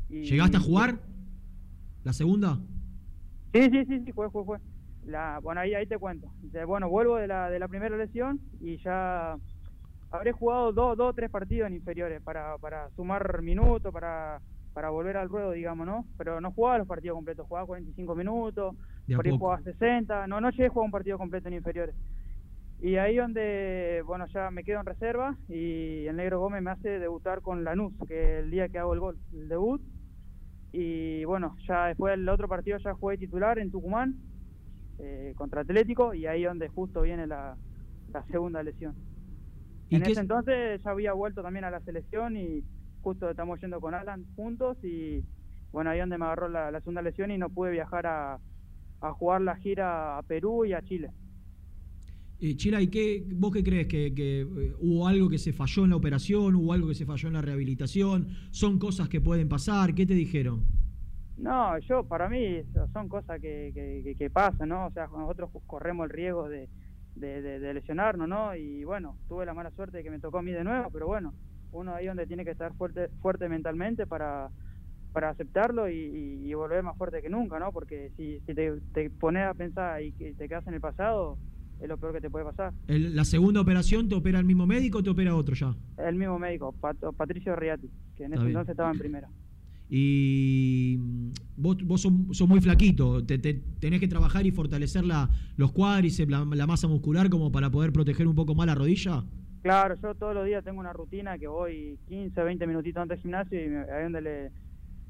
Y, 0.09 0.23
¿Llegaste 0.23 0.57
a 0.57 0.59
jugar 0.59 0.99
la 2.03 2.13
segunda? 2.13 2.59
Sí, 3.53 3.69
sí, 3.69 3.85
sí, 3.85 4.01
sí, 4.05 4.11
fue, 4.11 4.29
fue, 4.29 4.43
fue. 4.45 4.57
La, 5.05 5.39
bueno, 5.39 5.61
ahí, 5.61 5.73
ahí 5.73 5.87
te 5.87 5.97
cuento. 5.97 6.31
bueno, 6.67 6.89
vuelvo 6.89 7.17
de 7.17 7.27
la, 7.27 7.49
de 7.49 7.59
la 7.59 7.67
primera 7.67 7.97
lesión 7.97 8.39
y 8.59 8.77
ya 8.77 9.35
habré 10.11 10.31
jugado 10.31 10.71
dos 10.71 10.97
o 10.99 11.13
tres 11.13 11.29
partidos 11.29 11.67
en 11.67 11.75
inferiores 11.75 12.21
para, 12.21 12.57
para 12.57 12.89
sumar 12.91 13.41
minutos, 13.41 13.91
para, 13.91 14.41
para 14.73 14.89
volver 14.89 15.17
al 15.17 15.29
ruedo, 15.29 15.51
digamos, 15.51 15.87
¿no? 15.87 16.05
Pero 16.17 16.39
no 16.39 16.51
jugaba 16.51 16.79
los 16.79 16.87
partidos 16.87 17.15
completos, 17.15 17.47
jugaba 17.47 17.67
45 17.67 18.15
minutos, 18.15 18.75
por 19.15 19.25
ahí 19.25 19.37
jugaba 19.37 19.61
60, 19.61 20.27
no, 20.27 20.39
no 20.39 20.49
llegué 20.51 20.67
a 20.67 20.69
jugar 20.69 20.85
un 20.85 20.91
partido 20.91 21.17
completo 21.17 21.47
en 21.47 21.55
inferiores. 21.55 21.95
Y 22.81 22.95
ahí 22.95 23.17
donde, 23.17 24.03
bueno, 24.05 24.25
ya 24.27 24.49
me 24.49 24.63
quedo 24.63 24.79
en 24.79 24.85
reserva 24.87 25.35
y 25.47 26.05
el 26.07 26.15
Negro 26.15 26.39
Gómez 26.39 26.63
me 26.63 26.71
hace 26.71 26.99
debutar 26.99 27.41
con 27.41 27.63
Lanús, 27.63 27.93
que 28.07 28.39
es 28.39 28.43
el 28.43 28.51
día 28.51 28.69
que 28.69 28.79
hago 28.79 28.93
el 28.93 28.99
gol, 28.99 29.17
el 29.33 29.49
debut. 29.49 29.81
Y 30.73 31.23
bueno, 31.25 31.55
ya 31.67 31.87
después 31.87 32.11
del 32.11 32.27
otro 32.27 32.47
partido 32.47 32.77
ya 32.79 32.93
jugué 32.93 33.17
titular 33.17 33.59
en 33.59 33.71
Tucumán 33.71 34.15
eh, 35.01 35.33
contra 35.35 35.61
Atlético 35.61 36.13
y 36.13 36.25
ahí 36.27 36.43
donde 36.43 36.69
justo 36.69 37.01
viene 37.01 37.27
la 37.27 37.57
segunda 38.29 38.61
lesión 38.63 38.95
en 39.91 40.03
ese 40.03 40.21
entonces 40.21 40.81
ya 40.83 40.91
había 40.91 41.13
vuelto 41.13 41.41
también 41.41 41.65
a 41.65 41.71
la 41.71 41.81
selección 41.81 42.37
y 42.37 42.63
justo 43.01 43.29
estamos 43.29 43.59
yendo 43.59 43.81
con 43.81 43.93
Alan 43.93 44.25
juntos 44.35 44.77
y 44.83 45.23
bueno, 45.71 45.89
ahí 45.89 45.99
donde 45.99 46.17
me 46.17 46.25
agarró 46.25 46.49
la, 46.49 46.71
segunda 46.79 47.01
lesión 47.01 47.31
y 47.31 47.37
no 47.37 47.49
pude 47.49 47.71
viajar 47.71 48.05
a, 48.07 48.39
jugar 49.13 49.41
la 49.41 49.55
gira 49.55 50.17
a 50.17 50.23
Perú 50.23 50.65
y 50.65 50.73
a 50.73 50.81
Chile. 50.81 51.09
Eh, 52.39 52.55
Chila, 52.55 52.81
¿y 52.81 52.87
qué, 52.87 53.23
vos 53.35 53.51
qué 53.51 53.63
crees? 53.63 53.87
¿Que, 53.87 54.13
eh, 54.15 54.73
hubo 54.79 55.07
algo 55.07 55.29
que 55.29 55.37
se 55.37 55.53
falló 55.53 55.83
en 55.83 55.91
la 55.91 55.95
operación? 55.95 56.55
¿Hubo 56.55 56.73
algo 56.73 56.87
que 56.87 56.95
se 56.95 57.05
falló 57.05 57.27
en 57.27 57.33
la 57.33 57.41
rehabilitación? 57.41 58.27
¿Son 58.51 58.79
cosas 58.79 59.09
que 59.09 59.21
pueden 59.21 59.47
pasar? 59.49 59.93
¿Qué 59.93 60.05
te 60.05 60.13
dijeron? 60.13 60.65
No, 61.41 61.77
yo, 61.79 62.03
para 62.03 62.29
mí, 62.29 62.61
son 62.93 63.09
cosas 63.09 63.41
que, 63.41 63.71
que, 63.73 64.15
que 64.15 64.29
pasan, 64.29 64.69
¿no? 64.69 64.85
O 64.85 64.91
sea, 64.91 65.07
nosotros 65.07 65.49
corremos 65.65 66.05
el 66.05 66.11
riesgo 66.11 66.47
de, 66.47 66.69
de, 67.15 67.73
lesionarnos, 67.73 68.27
¿no? 68.27 68.55
Y 68.55 68.83
bueno, 68.83 69.17
tuve 69.27 69.45
la 69.45 69.55
mala 69.55 69.71
suerte 69.71 69.97
de 69.97 70.03
que 70.03 70.11
me 70.11 70.19
tocó 70.19 70.37
a 70.37 70.43
mí 70.43 70.51
de 70.51 70.63
nuevo, 70.63 70.89
pero 70.91 71.07
bueno, 71.07 71.33
uno 71.71 71.95
ahí 71.95 72.05
donde 72.05 72.27
tiene 72.27 72.45
que 72.45 72.51
estar 72.51 72.73
fuerte, 72.75 73.09
fuerte 73.21 73.49
mentalmente 73.49 74.05
para, 74.05 74.49
para 75.13 75.29
aceptarlo 75.29 75.89
y, 75.89 76.53
volver 76.53 76.83
más 76.83 76.95
fuerte 76.95 77.23
que 77.23 77.29
nunca, 77.29 77.57
¿no? 77.57 77.71
Porque 77.71 78.11
si, 78.17 78.39
te, 78.45 78.79
te, 78.93 79.09
pones 79.09 79.47
a 79.47 79.55
pensar 79.55 80.01
y 80.03 80.11
te 80.11 80.47
quedas 80.47 80.67
en 80.67 80.75
el 80.75 80.81
pasado, 80.81 81.39
es 81.81 81.89
lo 81.89 81.97
peor 81.97 82.13
que 82.13 82.21
te 82.21 82.29
puede 82.29 82.45
pasar. 82.45 82.71
¿La 82.87 83.25
segunda 83.25 83.61
operación 83.61 84.07
te 84.07 84.13
opera 84.13 84.37
el 84.37 84.45
mismo 84.45 84.67
médico 84.67 84.99
o 84.99 85.03
te 85.03 85.09
opera 85.09 85.35
otro 85.35 85.55
ya? 85.55 85.73
El 85.97 86.15
mismo 86.15 86.37
médico, 86.37 86.75
Patricio 87.17 87.55
Riati, 87.55 87.89
que 88.15 88.25
en 88.25 88.33
ese 88.33 88.43
entonces 88.43 88.71
estaba 88.71 88.91
en 88.91 88.99
primera. 88.99 89.27
Y 89.93 90.95
mm, 90.97 91.31
vos, 91.57 91.77
vos 91.83 92.01
sos, 92.01 92.47
muy 92.47 92.61
flaquito, 92.61 93.25
te, 93.25 93.37
tenés 93.37 93.99
que 93.99 94.07
trabajar 94.07 94.45
y 94.45 94.51
fortalecer 94.51 95.03
la, 95.03 95.29
los 95.57 95.73
cuádriceps, 95.73 96.31
la, 96.31 96.65
masa 96.65 96.87
muscular 96.87 97.29
como 97.29 97.51
para 97.51 97.69
poder 97.69 97.91
proteger 97.91 98.25
un 98.25 98.33
poco 98.33 98.55
más 98.55 98.67
la 98.67 98.75
rodilla. 98.75 99.25
Claro, 99.61 99.95
yo 100.01 100.15
todos 100.15 100.33
los 100.33 100.45
días 100.45 100.63
tengo 100.63 100.79
una 100.79 100.93
rutina 100.93 101.37
que 101.37 101.47
voy 101.47 101.99
15, 102.07 102.41
20 102.41 102.67
minutitos 102.67 103.01
antes 103.01 103.17
del 103.17 103.21
gimnasio 103.21 103.59
y 103.59 103.91
ahí 103.91 104.03
donde 104.03 104.21
le, 104.21 104.51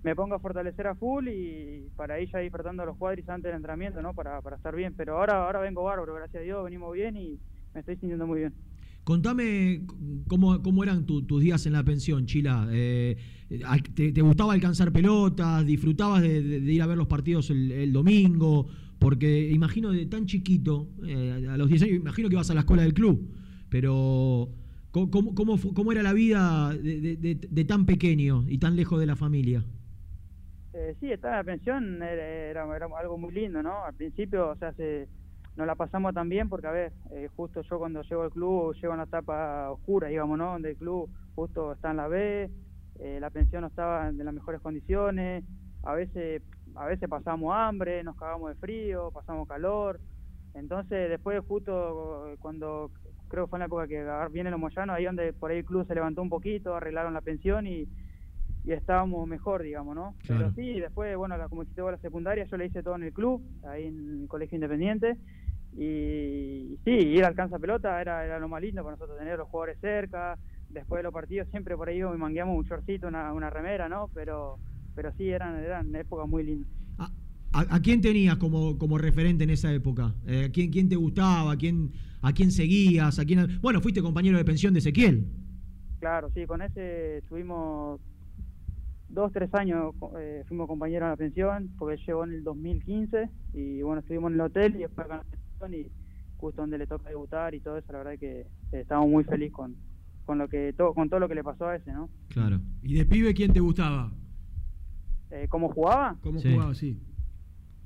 me 0.02 0.16
pongo 0.16 0.34
a 0.34 0.40
fortalecer 0.40 0.88
a 0.88 0.96
full 0.96 1.28
y 1.28 1.88
para 1.96 2.20
ir 2.20 2.32
ya 2.32 2.40
disfrutando 2.40 2.84
los 2.84 2.98
cuádriceps 2.98 3.36
antes 3.36 3.50
del 3.50 3.58
entrenamiento, 3.58 4.02
¿no? 4.02 4.16
Para, 4.16 4.42
para 4.42 4.56
estar 4.56 4.76
bien. 4.76 4.96
Pero 4.98 5.20
ahora, 5.20 5.46
ahora 5.46 5.60
vengo 5.60 5.84
bárbaro, 5.84 6.16
gracias 6.16 6.42
a 6.42 6.44
Dios, 6.44 6.64
venimos 6.64 6.92
bien 6.92 7.16
y 7.18 7.40
me 7.76 7.82
estoy 7.82 7.98
sintiendo 7.98 8.26
muy 8.26 8.40
bien. 8.40 8.54
Contame 9.04 9.82
cómo, 10.28 10.62
cómo 10.62 10.84
eran 10.84 11.06
tus 11.06 11.42
días 11.42 11.66
en 11.66 11.74
la 11.74 11.84
pensión, 11.84 12.28
Chila. 12.28 12.68
Eh, 12.72 13.18
te, 13.96 14.22
gustaba 14.22 14.54
alcanzar 14.54 14.92
pelotas? 14.92 15.66
¿Disfrutabas 15.66 16.22
de, 16.22 16.30
ir 16.30 16.82
a 16.82 16.86
ver 16.86 16.98
los 16.98 17.08
partidos 17.08 17.50
el, 17.50 17.92
domingo? 17.92 18.68
Porque 19.00 19.50
imagino 19.50 19.92
de 19.92 20.06
tan 20.06 20.28
chiquito, 20.28 20.88
eh, 21.06 21.48
a 21.50 21.58
los 21.58 21.68
10 21.68 21.82
años, 21.84 21.96
imagino 21.96 22.30
que 22.30 22.36
vas 22.36 22.52
a 22.52 22.54
la 22.54 22.60
escuela 22.60 22.84
del 22.84 22.94
club, 22.94 23.34
pero 23.70 24.50
¿cómo, 24.92 25.34
cómo, 25.34 25.92
era 25.92 26.04
la 26.04 26.14
vida 26.14 26.72
de, 26.76 27.66
tan 27.68 27.88
pequeño 27.88 28.46
y 28.48 28.60
tan 28.60 28.76
lejos 28.76 29.00
de 29.00 29.08
la 29.08 29.16
familia? 29.16 29.66
Eh, 30.74 30.96
sí, 31.00 31.12
estar 31.12 31.32
en 31.32 31.38
la 31.38 31.44
pensión 31.44 32.04
era, 32.04 32.64
algo 33.00 33.18
muy 33.18 33.34
lindo, 33.34 33.64
¿no? 33.64 33.84
Al 33.84 33.96
principio, 33.96 34.52
o 34.52 34.56
sea, 34.58 34.72
se 34.74 35.08
nos 35.56 35.68
la 35.68 35.76
pasamos 35.76 36.14
también 36.14 36.50
porque, 36.50 36.68
a 36.68 36.72
ver, 36.72 36.94
eh, 37.12 37.30
justo 37.36 37.62
yo 37.62 37.80
cuando 37.80 38.02
llego 38.04 38.24
al 38.24 38.32
club, 38.32 38.74
llego 38.76 38.94
en 38.94 39.00
la 39.00 39.06
etapa 39.06 39.70
oscura, 39.72 40.08
digamos, 40.08 40.38
¿no? 40.38 40.54
Donde 40.54 40.72
el 40.72 40.78
club 40.78 41.10
justo 41.36 41.74
está 41.74 41.92
en 41.92 41.98
la 41.98 42.08
B, 42.08 42.50
eh, 43.00 43.18
la 43.20 43.30
pensión 43.30 43.62
no 43.62 43.68
estaba 43.68 44.10
en 44.10 44.18
las 44.24 44.34
mejores 44.34 44.62
condiciones, 44.62 45.44
a 45.84 45.94
veces, 45.94 46.42
a 46.76 46.86
veces 46.86 47.10
pasamos 47.10 47.54
hambre, 47.56 48.04
nos 48.04 48.16
cagamos 48.16 48.50
de 48.50 48.56
frío, 48.56 49.12
pasamos 49.12 49.48
calor, 49.48 50.00
entonces 50.54 51.10
después 51.10 51.42
justo 51.48 52.36
cuando 52.40 52.92
creo 53.28 53.46
que 53.46 53.50
fue 53.50 53.58
en 53.58 53.62
la 53.62 53.66
época 53.68 53.88
que 53.88 54.06
viene 54.32 54.52
los 54.52 54.60
Moyanos, 54.60 54.96
ahí 54.96 55.06
donde 55.06 55.34
por 55.34 55.52
ahí 55.52 55.60
el 55.60 55.66
club 55.66 55.88
se 55.88 55.96
levantó 55.96 56.22
un 56.22 56.30
poquito, 56.30 56.76
arreglaron 56.76 57.14
la 57.14 57.22
pensión 57.22 57.66
y, 57.66 57.88
y 58.64 58.72
estábamos 58.74 59.28
mejor, 59.28 59.64
digamos, 59.64 59.96
¿no? 59.96 60.16
Pero 60.28 60.52
sí, 60.54 60.80
después, 60.80 61.16
bueno, 61.16 61.38
la, 61.38 61.48
como 61.48 61.64
hiciste 61.64 61.82
la 61.82 61.98
secundaria, 61.98 62.44
yo 62.44 62.58
le 62.58 62.66
hice 62.66 62.84
todo 62.84 62.96
en 62.96 63.04
el 63.04 63.14
club, 63.14 63.42
ahí 63.64 63.88
en 63.88 64.22
el 64.24 64.28
colegio 64.28 64.58
independiente, 64.58 65.18
y, 65.78 66.78
sí, 66.84 66.92
ir 66.92 67.24
al 67.24 67.32
alcanza 67.32 67.60
pelota 67.60 68.02
era, 68.02 68.26
era 68.26 68.40
lo 68.40 68.50
más 68.50 68.62
lindo 68.62 68.84
para 68.84 68.96
nosotros, 68.96 69.18
tener 69.18 69.38
los 69.38 69.48
jugadores 69.48 69.80
cerca, 69.80 70.38
después 70.70 71.00
de 71.00 71.04
los 71.04 71.14
partidos 71.14 71.48
siempre 71.50 71.76
por 71.76 71.90
ahí 71.90 72.02
me 72.02 72.18
mangueamos 72.18 72.58
un 72.58 72.66
shortcito, 72.66 73.08
una, 73.08 73.34
una 73.34 73.50
remera, 73.50 73.90
¿no? 73.90 74.10
Pero 74.14 74.60
pero 74.96 75.12
sí, 75.18 75.30
eran, 75.30 75.58
eran 75.58 75.96
épocas 75.96 76.28
muy 76.28 76.44
lindas. 76.44 76.70
¿A, 77.54 77.82
quién 77.82 78.00
tenías 78.00 78.38
como, 78.38 78.78
como 78.78 78.98
referente 78.98 79.44
en 79.44 79.50
esa 79.50 79.74
época? 79.74 80.16
Eh, 80.26 80.52
¿quién, 80.54 80.72
¿Quién 80.72 80.88
te 80.88 80.96
gustaba? 80.96 81.52
¿A 81.52 81.58
quién, 81.58 81.92
¿A 82.22 82.32
quién 82.32 82.50
seguías? 82.50 83.20
¿A 83.20 83.26
quién... 83.26 83.60
Bueno, 83.62 83.82
fuiste 83.82 84.02
compañero 84.02 84.38
de 84.38 84.46
pensión 84.46 84.72
de 84.72 84.80
Ezequiel. 84.80 85.28
Claro, 86.00 86.32
sí, 86.34 86.46
con 86.46 86.62
ese 86.62 87.18
estuvimos 87.18 88.00
dos, 89.10 89.34
tres 89.34 89.54
años, 89.54 89.94
eh, 90.18 90.46
fuimos 90.48 90.68
compañeros 90.68 91.08
en 91.08 91.10
la 91.10 91.18
pensión, 91.18 91.72
porque 91.78 92.02
llegó 92.08 92.24
en 92.24 92.32
el 92.32 92.44
2015 92.46 93.30
y 93.54 93.82
bueno, 93.82 94.00
estuvimos 94.00 94.30
en 94.30 94.36
el 94.36 94.42
hotel 94.42 94.76
y 94.78 94.80
después 94.80 95.08
y 95.70 95.92
justo 96.38 96.62
donde 96.62 96.78
le 96.78 96.88
toca 96.88 97.10
debutar 97.10 97.54
y 97.54 97.60
todo 97.60 97.78
eso, 97.78 97.92
la 97.92 98.00
verdad 98.00 98.20
que 98.20 98.42
eh, 98.42 98.48
estábamos 98.72 99.10
muy 99.10 99.24
felices 99.24 99.54
con, 99.54 99.76
con 100.26 100.38
lo 100.38 100.48
que 100.48 100.74
todo, 100.74 100.94
con 100.94 101.10
todo 101.10 101.20
lo 101.20 101.30
que 101.30 101.36
le 101.36 101.44
pasó 101.44 101.68
a 101.68 101.76
ese, 101.76 101.92
¿no? 101.92 102.10
Claro. 102.30 102.60
¿Y 102.82 102.96
de 102.96 103.06
pibe 103.06 103.34
quién 103.34 103.54
te 103.54 103.60
gustaba? 103.60 104.12
Eh, 105.30 105.48
¿Cómo 105.50 105.70
jugaba? 105.70 106.18
¿Cómo 106.22 106.42
jugaba, 106.42 106.74
sí? 106.74 107.00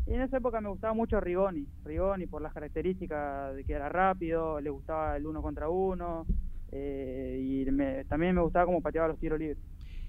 Y 0.08 0.14
en 0.14 0.22
esa 0.22 0.38
época 0.38 0.62
me 0.62 0.70
gustaba 0.70 0.94
mucho 0.94 1.20
Rigoni, 1.20 1.68
Rigoni 1.84 2.28
por 2.28 2.42
las 2.42 2.54
características 2.54 3.56
de 3.56 3.64
que 3.64 3.74
era 3.74 3.90
rápido, 3.90 4.62
le 4.62 4.70
gustaba 4.70 5.18
el 5.18 5.26
uno 5.26 5.42
contra 5.42 5.68
uno 5.68 6.26
eh, 6.72 7.40
y 7.42 7.66
también 8.08 8.36
me 8.36 8.42
gustaba 8.42 8.66
cómo 8.66 8.82
pateaba 8.82 9.08
los 9.08 9.20
tiros 9.20 9.40
libres. 9.40 9.58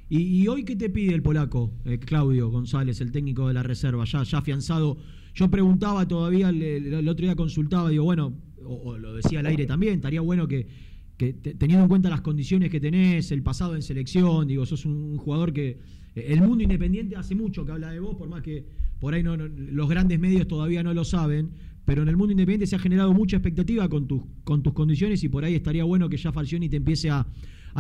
¿Y, 0.09 0.47
hoy 0.47 0.65
qué 0.65 0.77
te 0.77 0.89
pide 0.89 1.15
el 1.15 1.23
polaco, 1.23 1.73
eh, 1.85 1.99
Claudio 1.99 2.49
González, 2.49 3.01
el 3.01 3.11
técnico 3.11 3.49
de 3.49 3.55
la 3.55 3.65
reserva, 3.65 4.05
ya, 4.05 4.23
ya 4.23 4.39
afianzado? 4.39 4.99
Yo 5.35 5.51
preguntaba 5.51 6.07
todavía, 6.07 6.51
el, 6.51 7.09
otro 7.09 7.27
día 7.27 7.35
consultaba, 7.35 7.91
digo, 7.91 8.05
bueno, 8.05 8.33
o, 8.65 8.97
lo 8.97 9.15
decía 9.15 9.41
al 9.41 9.47
aire 9.47 9.67
también, 9.67 9.95
estaría 9.95 10.21
bueno 10.21 10.47
que, 10.47 10.69
teniendo 11.17 11.83
en 11.83 11.89
cuenta 11.89 12.09
las 12.09 12.21
condiciones 12.21 12.71
que 12.71 12.79
tenés, 12.79 13.33
el 13.33 13.43
pasado 13.43 13.75
en 13.75 13.83
selección, 13.83 14.47
digo, 14.47 14.65
sos 14.65 14.85
un 14.87 15.17
jugador 15.17 15.53
que 15.53 15.81
eh, 16.15 16.27
el 16.29 16.41
mundo 16.41 16.63
independiente 16.63 17.17
hace 17.17 17.35
mucho 17.35 17.67
que 17.67 17.73
habla 17.73 17.91
de 17.91 17.99
vos, 17.99 18.15
por 18.15 18.29
más 18.29 18.43
que 18.43 18.65
por 19.01 19.13
ahí 19.13 19.25
no, 19.25 19.37
los 19.37 19.89
grandes 19.89 20.21
medios 20.21 20.47
todavía 20.47 20.85
no 20.85 20.95
lo 20.95 21.05
saben, 21.05 21.51
pero 21.85 22.03
en 22.03 22.09
el 22.09 22.17
mundo 22.17 22.31
independiente 22.31 22.69
se 22.69 22.77
ha 22.77 22.79
generado 22.79 23.13
mucha 23.13 23.39
expectativa 23.39 23.89
con 23.89 24.07
tus, 24.07 24.23
con 24.45 24.63
tus 24.63 24.73
condiciones 24.73 25.25
y 25.25 25.29
por 25.29 25.45
ahí 25.45 25.57
estaría 25.57 25.83
bueno 25.83 26.09
que 26.09 26.17
ya 26.17 26.31
Falcioni 26.31 26.69
te 26.69 26.77
empiece 26.77 27.11
a, 27.11 27.27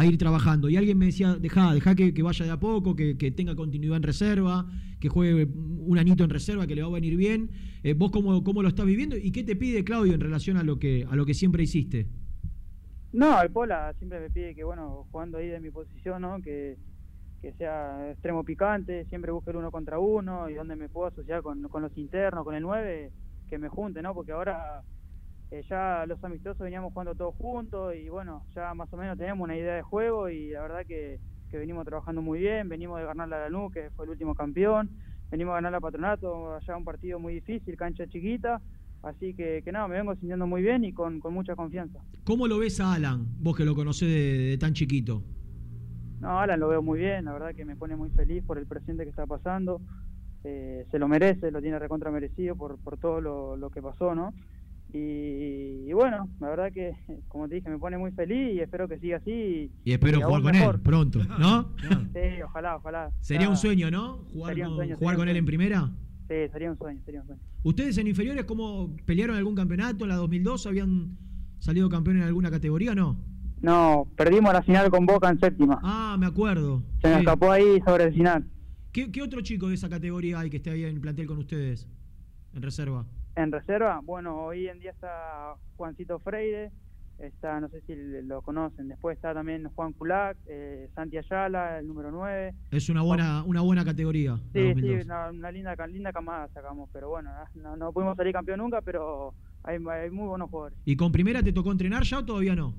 ir 0.04 0.18
trabajando. 0.18 0.68
Y 0.68 0.76
alguien 0.76 0.98
me 0.98 1.06
decía, 1.06 1.36
deja, 1.36 1.72
deja 1.72 1.94
que, 1.94 2.22
vaya 2.22 2.44
de 2.44 2.50
a 2.50 2.60
poco, 2.60 2.94
que, 2.94 3.14
tenga 3.30 3.54
continuidad 3.54 3.96
en 3.96 4.02
reserva, 4.02 4.66
que 5.00 5.08
juegue 5.08 5.46
un 5.46 5.98
anito 5.98 6.24
en 6.24 6.30
reserva, 6.30 6.66
que 6.66 6.74
le 6.74 6.82
va 6.82 6.88
a 6.88 6.92
venir 6.92 7.16
bien. 7.16 7.50
Eh, 7.82 7.94
¿Vos 7.94 8.10
cómo, 8.10 8.42
cómo 8.44 8.62
lo 8.62 8.68
estás 8.68 8.84
viviendo 8.84 9.16
y 9.16 9.30
qué 9.30 9.44
te 9.44 9.56
pide 9.56 9.84
Claudio 9.84 10.14
en 10.14 10.20
relación 10.20 10.56
a 10.56 10.62
lo 10.62 10.78
que, 10.78 11.06
a 11.08 11.16
lo 11.16 11.24
que 11.24 11.34
siempre 11.34 11.62
hiciste? 11.62 12.06
No, 13.12 13.40
el 13.40 13.50
Pola 13.50 13.94
siempre 13.98 14.20
me 14.20 14.28
pide 14.28 14.54
que, 14.54 14.64
bueno, 14.64 15.06
jugando 15.10 15.38
ahí 15.38 15.48
de 15.48 15.60
mi 15.60 15.70
posición, 15.70 16.20
¿no? 16.20 16.42
Que, 16.42 16.76
que 17.40 17.52
sea 17.52 18.10
extremo 18.10 18.44
picante, 18.44 19.04
siempre 19.06 19.32
busque 19.32 19.50
el 19.50 19.56
uno 19.56 19.70
contra 19.70 19.98
uno 19.98 20.50
y 20.50 20.54
donde 20.54 20.76
me 20.76 20.88
puedo 20.88 21.06
asociar 21.06 21.42
con, 21.42 21.62
los 21.62 21.96
internos, 21.96 22.44
con 22.44 22.54
el 22.54 22.62
9, 22.62 23.12
que 23.48 23.58
me 23.58 23.68
junte, 23.68 24.02
¿no? 24.02 24.14
Porque 24.14 24.32
ahora 24.32 24.82
eh, 25.50 25.62
ya 25.68 26.04
los 26.06 26.22
amistosos 26.24 26.58
veníamos 26.58 26.92
jugando 26.92 27.14
todos 27.14 27.34
juntos 27.36 27.94
y 27.94 28.08
bueno, 28.08 28.44
ya 28.54 28.74
más 28.74 28.92
o 28.92 28.96
menos 28.96 29.16
tenemos 29.16 29.44
una 29.44 29.56
idea 29.56 29.74
de 29.76 29.82
juego 29.82 30.28
y 30.28 30.50
la 30.50 30.62
verdad 30.62 30.86
que, 30.86 31.20
venimos 31.52 31.86
trabajando 31.86 32.20
muy 32.20 32.40
bien, 32.40 32.68
venimos 32.68 32.98
de 32.98 33.06
ganar 33.06 33.30
la 33.30 33.38
Lanús, 33.38 33.72
que 33.72 33.88
fue 33.96 34.04
el 34.04 34.10
último 34.10 34.34
campeón, 34.34 34.90
venimos 35.30 35.52
a 35.52 35.54
ganar 35.54 35.72
la 35.72 35.80
Patronato, 35.80 36.54
allá 36.54 36.76
un 36.76 36.84
partido 36.84 37.18
muy 37.18 37.32
difícil, 37.32 37.78
cancha 37.78 38.06
chiquita, 38.06 38.60
así 39.02 39.32
que, 39.32 39.62
que 39.64 39.72
nada, 39.72 39.88
me 39.88 39.96
vengo 39.96 40.14
sintiendo 40.16 40.46
muy 40.46 40.60
bien 40.60 40.84
y 40.84 40.92
con, 40.92 41.18
mucha 41.30 41.56
confianza. 41.56 41.98
¿Cómo 42.24 42.46
lo 42.46 42.58
ves 42.58 42.78
a 42.80 42.92
Alan, 42.92 43.24
vos 43.38 43.56
que 43.56 43.64
lo 43.64 43.74
conocés 43.74 44.06
de 44.06 44.58
tan 44.60 44.74
chiquito? 44.74 45.22
No, 46.20 46.38
Alan 46.40 46.60
lo 46.60 46.68
veo 46.68 46.82
muy 46.82 46.98
bien, 46.98 47.24
la 47.24 47.32
verdad 47.32 47.54
que 47.54 47.64
me 47.64 47.74
pone 47.74 47.96
muy 47.96 48.10
feliz 48.10 48.44
por 48.44 48.58
el 48.58 48.66
presente 48.66 49.04
que 49.04 49.10
está 49.10 49.24
pasando. 49.24 49.80
Eh, 50.44 50.86
se 50.90 50.98
lo 50.98 51.08
merece, 51.08 51.50
lo 51.50 51.60
tiene 51.60 51.78
recontra 51.78 52.10
merecido 52.10 52.54
por, 52.54 52.78
por 52.78 52.98
todo 52.98 53.20
lo, 53.56 53.70
que 53.70 53.82
pasó, 53.82 54.14
¿no? 54.14 54.32
Y, 54.92 55.92
bueno, 55.92 56.28
la 56.40 56.48
verdad 56.48 56.72
que, 56.72 56.92
como 57.28 57.48
te 57.48 57.56
dije, 57.56 57.68
me 57.68 57.78
pone 57.78 57.98
muy 57.98 58.12
feliz 58.12 58.54
y 58.54 58.60
espero 58.60 58.88
que 58.88 58.98
siga 58.98 59.18
así. 59.18 59.70
Y, 59.84 59.92
espero 59.92 60.20
jugar 60.20 60.42
con 60.42 60.54
él 60.54 60.80
pronto, 60.80 61.20
¿no? 61.38 61.74
sí, 61.80 62.42
ojalá, 62.44 62.76
ojalá. 62.76 63.10
Sería 63.20 63.48
un 63.48 63.56
sueño, 63.56 63.90
¿no? 63.90 64.18
Jugar 64.32 64.58
con, 64.58 64.94
jugar 64.94 65.16
con 65.16 65.28
él 65.28 65.36
en 65.36 65.46
primera. 65.46 65.90
Sí, 66.28 66.34
sería 66.52 66.70
un 66.70 66.78
sueño, 66.78 67.00
sería 67.04 67.20
un 67.20 67.26
sueño. 67.26 67.42
¿Ustedes 67.62 67.98
en 67.98 68.06
inferiores 68.08 68.44
cómo 68.44 68.96
pelearon 69.04 69.36
algún 69.36 69.54
campeonato 69.54 70.04
en 70.04 70.08
la 70.10 70.16
2002? 70.16 70.66
¿Habían 70.66 71.16
salido 71.58 71.88
campeón 71.88 72.16
en 72.18 72.22
alguna 72.24 72.50
categoría 72.50 72.92
o 72.92 72.94
no? 72.94 73.16
No, 73.60 74.06
perdimos 74.16 74.52
la 74.52 74.62
final 74.62 74.90
con 74.90 75.06
Boca 75.06 75.30
en 75.30 75.40
séptima. 75.40 75.80
Ah, 75.82 76.16
me 76.18 76.26
acuerdo. 76.26 76.82
Se 77.00 77.08
me 77.08 77.18
escapó 77.18 77.50
ahí 77.50 77.80
sobre 77.84 78.04
el 78.04 78.14
final. 78.14 78.44
¿Qué, 78.92 79.22
otro 79.22 79.40
chico 79.42 79.68
de 79.68 79.74
esa 79.74 79.88
categoría 79.88 80.40
hay 80.40 80.48
que 80.48 80.56
esté 80.56 80.70
ahí 80.70 80.84
en 80.84 81.00
plantel 81.00 81.26
con 81.26 81.38
ustedes? 81.38 81.86
En 82.54 82.62
reserva. 82.62 83.06
En 83.36 83.52
reserva, 83.52 84.00
bueno, 84.02 84.46
hoy 84.46 84.66
en 84.66 84.78
día 84.78 84.92
está 84.92 85.56
Juancito 85.76 86.18
Freire, 86.20 86.72
está, 87.18 87.60
no 87.60 87.68
sé 87.68 87.82
si 87.82 87.94
lo 88.22 88.40
conocen, 88.40 88.88
después 88.88 89.16
está 89.16 89.34
también 89.34 89.68
Juan 89.74 89.92
Culac, 89.92 90.38
eh, 90.46 90.88
Santi 90.94 91.18
Ayala, 91.18 91.78
el 91.78 91.86
número 91.86 92.10
9. 92.10 92.54
Es 92.70 92.88
una 92.88 93.02
buena, 93.02 93.44
una 93.44 93.60
buena 93.60 93.84
categoría. 93.84 94.38
Sí, 94.54 94.72
sí, 94.76 94.88
una, 95.04 95.52
linda, 95.52 95.76
linda 95.86 96.14
camada 96.14 96.48
sacamos, 96.54 96.88
pero 96.94 97.10
bueno, 97.10 97.30
no, 97.56 97.76
no 97.76 97.92
pudimos 97.92 98.16
salir 98.16 98.32
campeón 98.32 98.60
nunca, 98.60 98.80
pero 98.80 99.34
hay, 99.64 99.76
hay 99.86 100.10
muy 100.10 100.28
buenos 100.28 100.48
jugadores. 100.48 100.78
¿Y 100.86 100.96
con 100.96 101.12
primera 101.12 101.42
te 101.42 101.52
tocó 101.52 101.70
entrenar 101.70 102.04
ya 102.04 102.20
o 102.20 102.24
todavía 102.24 102.56
no? 102.56 102.72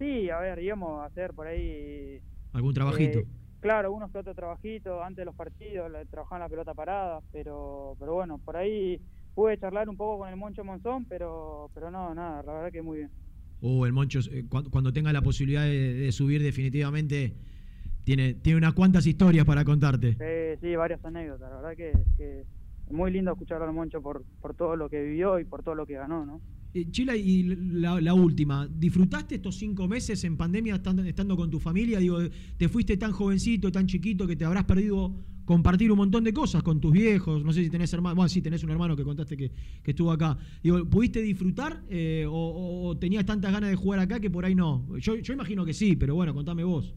Sí, 0.00 0.28
a 0.28 0.40
ver, 0.40 0.58
íbamos 0.58 1.02
a 1.02 1.04
hacer 1.04 1.34
por 1.34 1.46
ahí... 1.46 2.20
¿Algún 2.52 2.74
trabajito? 2.74 3.20
Eh, 3.20 3.26
claro, 3.60 3.92
unos 3.92 4.10
que 4.10 4.18
otros 4.18 4.34
trabajitos 4.34 5.00
antes 5.04 5.18
de 5.18 5.24
los 5.26 5.36
partidos, 5.36 5.88
trabajaban 6.10 6.40
la 6.40 6.48
pelota 6.48 6.74
parada, 6.74 7.20
pero, 7.30 7.94
pero 8.00 8.14
bueno, 8.14 8.38
por 8.38 8.56
ahí 8.56 9.00
pude 9.34 9.58
charlar 9.58 9.88
un 9.88 9.96
poco 9.96 10.18
con 10.18 10.28
el 10.28 10.36
Moncho 10.36 10.64
Monzón, 10.64 11.04
pero, 11.06 11.70
pero 11.74 11.90
no, 11.90 12.14
nada, 12.14 12.42
la 12.42 12.52
verdad 12.52 12.72
que 12.72 12.82
muy 12.82 12.98
bien. 12.98 13.10
Uh, 13.60 13.84
el 13.84 13.92
Moncho, 13.92 14.20
eh, 14.30 14.44
cuando, 14.48 14.92
tenga 14.92 15.12
la 15.12 15.22
posibilidad 15.22 15.64
de, 15.64 16.10
subir 16.12 16.42
definitivamente, 16.42 17.34
tiene, 18.04 18.34
tiene 18.34 18.58
unas 18.58 18.72
cuantas 18.72 19.06
historias 19.06 19.44
para 19.44 19.64
contarte. 19.64 20.12
Sí, 20.12 20.58
sí, 20.60 20.76
varias 20.76 21.04
anécdotas, 21.04 21.50
la 21.50 21.56
verdad 21.56 21.76
que, 21.76 21.92
que 22.16 22.40
es 22.40 22.92
muy 22.92 23.10
lindo 23.10 23.32
escuchar 23.32 23.62
al 23.62 23.72
Moncho 23.72 24.00
por, 24.00 24.24
por 24.40 24.54
todo 24.54 24.76
lo 24.76 24.88
que 24.88 25.02
vivió 25.02 25.38
y 25.38 25.44
por 25.44 25.62
todo 25.62 25.74
lo 25.74 25.86
que 25.86 25.94
ganó, 25.94 26.24
¿no? 26.24 26.40
Eh, 26.72 26.88
Chila, 26.90 27.16
y 27.16 27.42
la, 27.42 28.14
última, 28.14 28.68
¿disfrutaste 28.68 29.36
estos 29.36 29.56
cinco 29.56 29.88
meses 29.88 30.22
en 30.22 30.36
pandemia 30.36 30.76
estando, 30.76 31.36
con 31.36 31.50
tu 31.50 31.58
familia? 31.58 31.98
Digo, 31.98 32.18
te 32.56 32.68
fuiste 32.68 32.96
tan 32.96 33.10
jovencito, 33.10 33.72
tan 33.72 33.86
chiquito, 33.86 34.26
que 34.26 34.36
te 34.36 34.44
habrás 34.44 34.64
perdido 34.64 35.12
compartir 35.50 35.90
un 35.90 35.98
montón 35.98 36.22
de 36.22 36.32
cosas 36.32 36.62
con 36.62 36.80
tus 36.80 36.92
viejos. 36.92 37.44
No 37.44 37.52
sé 37.52 37.64
si 37.64 37.70
tenés 37.70 37.92
hermano, 37.92 38.14
bueno, 38.14 38.28
sí, 38.28 38.40
tenés 38.40 38.62
un 38.62 38.70
hermano 38.70 38.94
que 38.94 39.02
contaste 39.02 39.36
que, 39.36 39.50
estuvo 39.84 40.12
acá. 40.12 40.38
Digo, 40.62 40.88
¿pudiste 40.88 41.20
disfrutar 41.20 41.82
eh, 41.88 42.24
o, 42.30 42.96
tenías 43.00 43.26
tantas 43.26 43.52
ganas 43.52 43.68
de 43.68 43.74
jugar 43.74 43.98
acá 43.98 44.20
que 44.20 44.30
por 44.30 44.44
ahí 44.44 44.54
no? 44.54 44.86
Yo, 44.98 45.16
yo 45.16 45.32
imagino 45.32 45.64
que 45.64 45.72
sí, 45.72 45.96
pero 45.96 46.14
bueno, 46.14 46.32
contame 46.34 46.62
vos. 46.62 46.94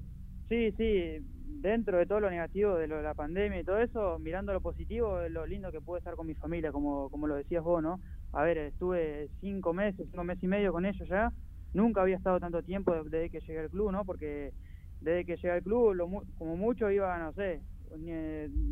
Sí, 0.50 0.72
sí, 0.78 1.26
dentro 1.64 1.98
de 1.98 2.06
todo 2.06 2.20
lo 2.20 2.30
negativo 2.30 2.76
de, 2.76 2.86
lo 2.86 2.98
de 2.98 3.02
la 3.02 3.16
pandemia 3.16 3.60
y 3.60 3.64
todo 3.64 3.80
eso, 3.80 4.20
mirando 4.20 4.54
lo 4.54 4.62
positivo, 4.62 5.18
lo 5.30 5.48
lindo 5.48 5.72
que 5.72 5.82
puede 5.82 5.98
estar 5.98 6.14
con 6.14 6.28
mi 6.28 6.36
familia, 6.36 6.72
como, 6.72 7.10
como 7.10 7.26
lo 7.26 7.34
decías 7.34 7.64
vos, 7.64 7.82
¿no? 7.82 8.02
A 8.34 8.44
ver, 8.44 8.60
estuve 8.60 9.30
cinco 9.42 9.74
meses, 9.74 10.06
cinco 10.12 10.24
meses 10.24 10.44
y 10.44 10.48
medio 10.48 10.72
con 10.72 10.86
ellos 10.86 11.10
ya, 11.10 11.34
nunca 11.74 12.04
había 12.04 12.18
estado 12.18 12.40
tanto 12.40 12.62
tiempo 12.62 12.94
desde 13.06 13.32
que 13.32 13.40
llegué 13.40 13.62
al 13.62 13.72
club, 13.72 13.92
¿no? 13.92 14.06
Porque 14.06 14.54
desde 15.02 15.26
que 15.26 15.38
llegué 15.38 15.52
al 15.54 15.64
club, 15.64 15.96
lo, 15.96 16.08
como 16.38 16.56
mucho 16.56 16.92
iba, 16.92 17.18
no 17.18 17.34
sé, 17.34 17.60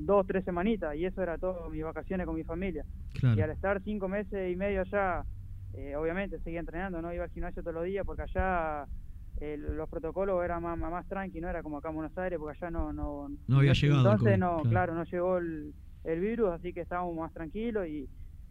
dos, 0.05 0.25
tres 0.27 0.43
semanitas, 0.45 0.95
y 0.95 1.05
eso 1.05 1.21
era 1.21 1.37
todo 1.37 1.69
mis 1.69 1.83
vacaciones 1.83 2.25
con 2.25 2.35
mi 2.35 2.43
familia. 2.43 2.85
Y 3.21 3.41
al 3.41 3.51
estar 3.51 3.81
cinco 3.83 4.07
meses 4.07 4.51
y 4.51 4.55
medio 4.55 4.81
allá, 4.81 5.23
eh, 5.73 5.95
obviamente 5.95 6.39
seguía 6.39 6.59
entrenando, 6.59 7.01
no 7.01 7.13
iba 7.13 7.23
al 7.23 7.29
gimnasio 7.31 7.61
todos 7.61 7.75
los 7.75 7.85
días, 7.85 8.05
porque 8.05 8.23
allá 8.23 8.87
los 9.39 9.89
protocolos 9.89 10.43
eran 10.43 10.61
más, 10.61 10.77
más 10.77 11.07
tranqui, 11.07 11.41
no 11.41 11.49
era 11.49 11.63
como 11.63 11.77
acá 11.77 11.89
en 11.89 11.95
Buenos 11.95 12.17
Aires, 12.17 12.37
porque 12.37 12.57
allá 12.57 12.69
no... 12.71 12.93
No, 12.93 13.29
no 13.47 13.57
había 13.57 13.73
llegado. 13.73 14.11
Entonces, 14.11 14.37
no, 14.37 14.61
claro. 14.63 14.93
no 14.93 15.03
llegó 15.03 15.37
el, 15.37 15.73
virus, 16.03 16.51
así 16.51 16.73
que 16.73 16.81
estábamos 16.81 17.15
más 17.15 17.33
tranquilos 17.33 17.87
y, 17.87 18.07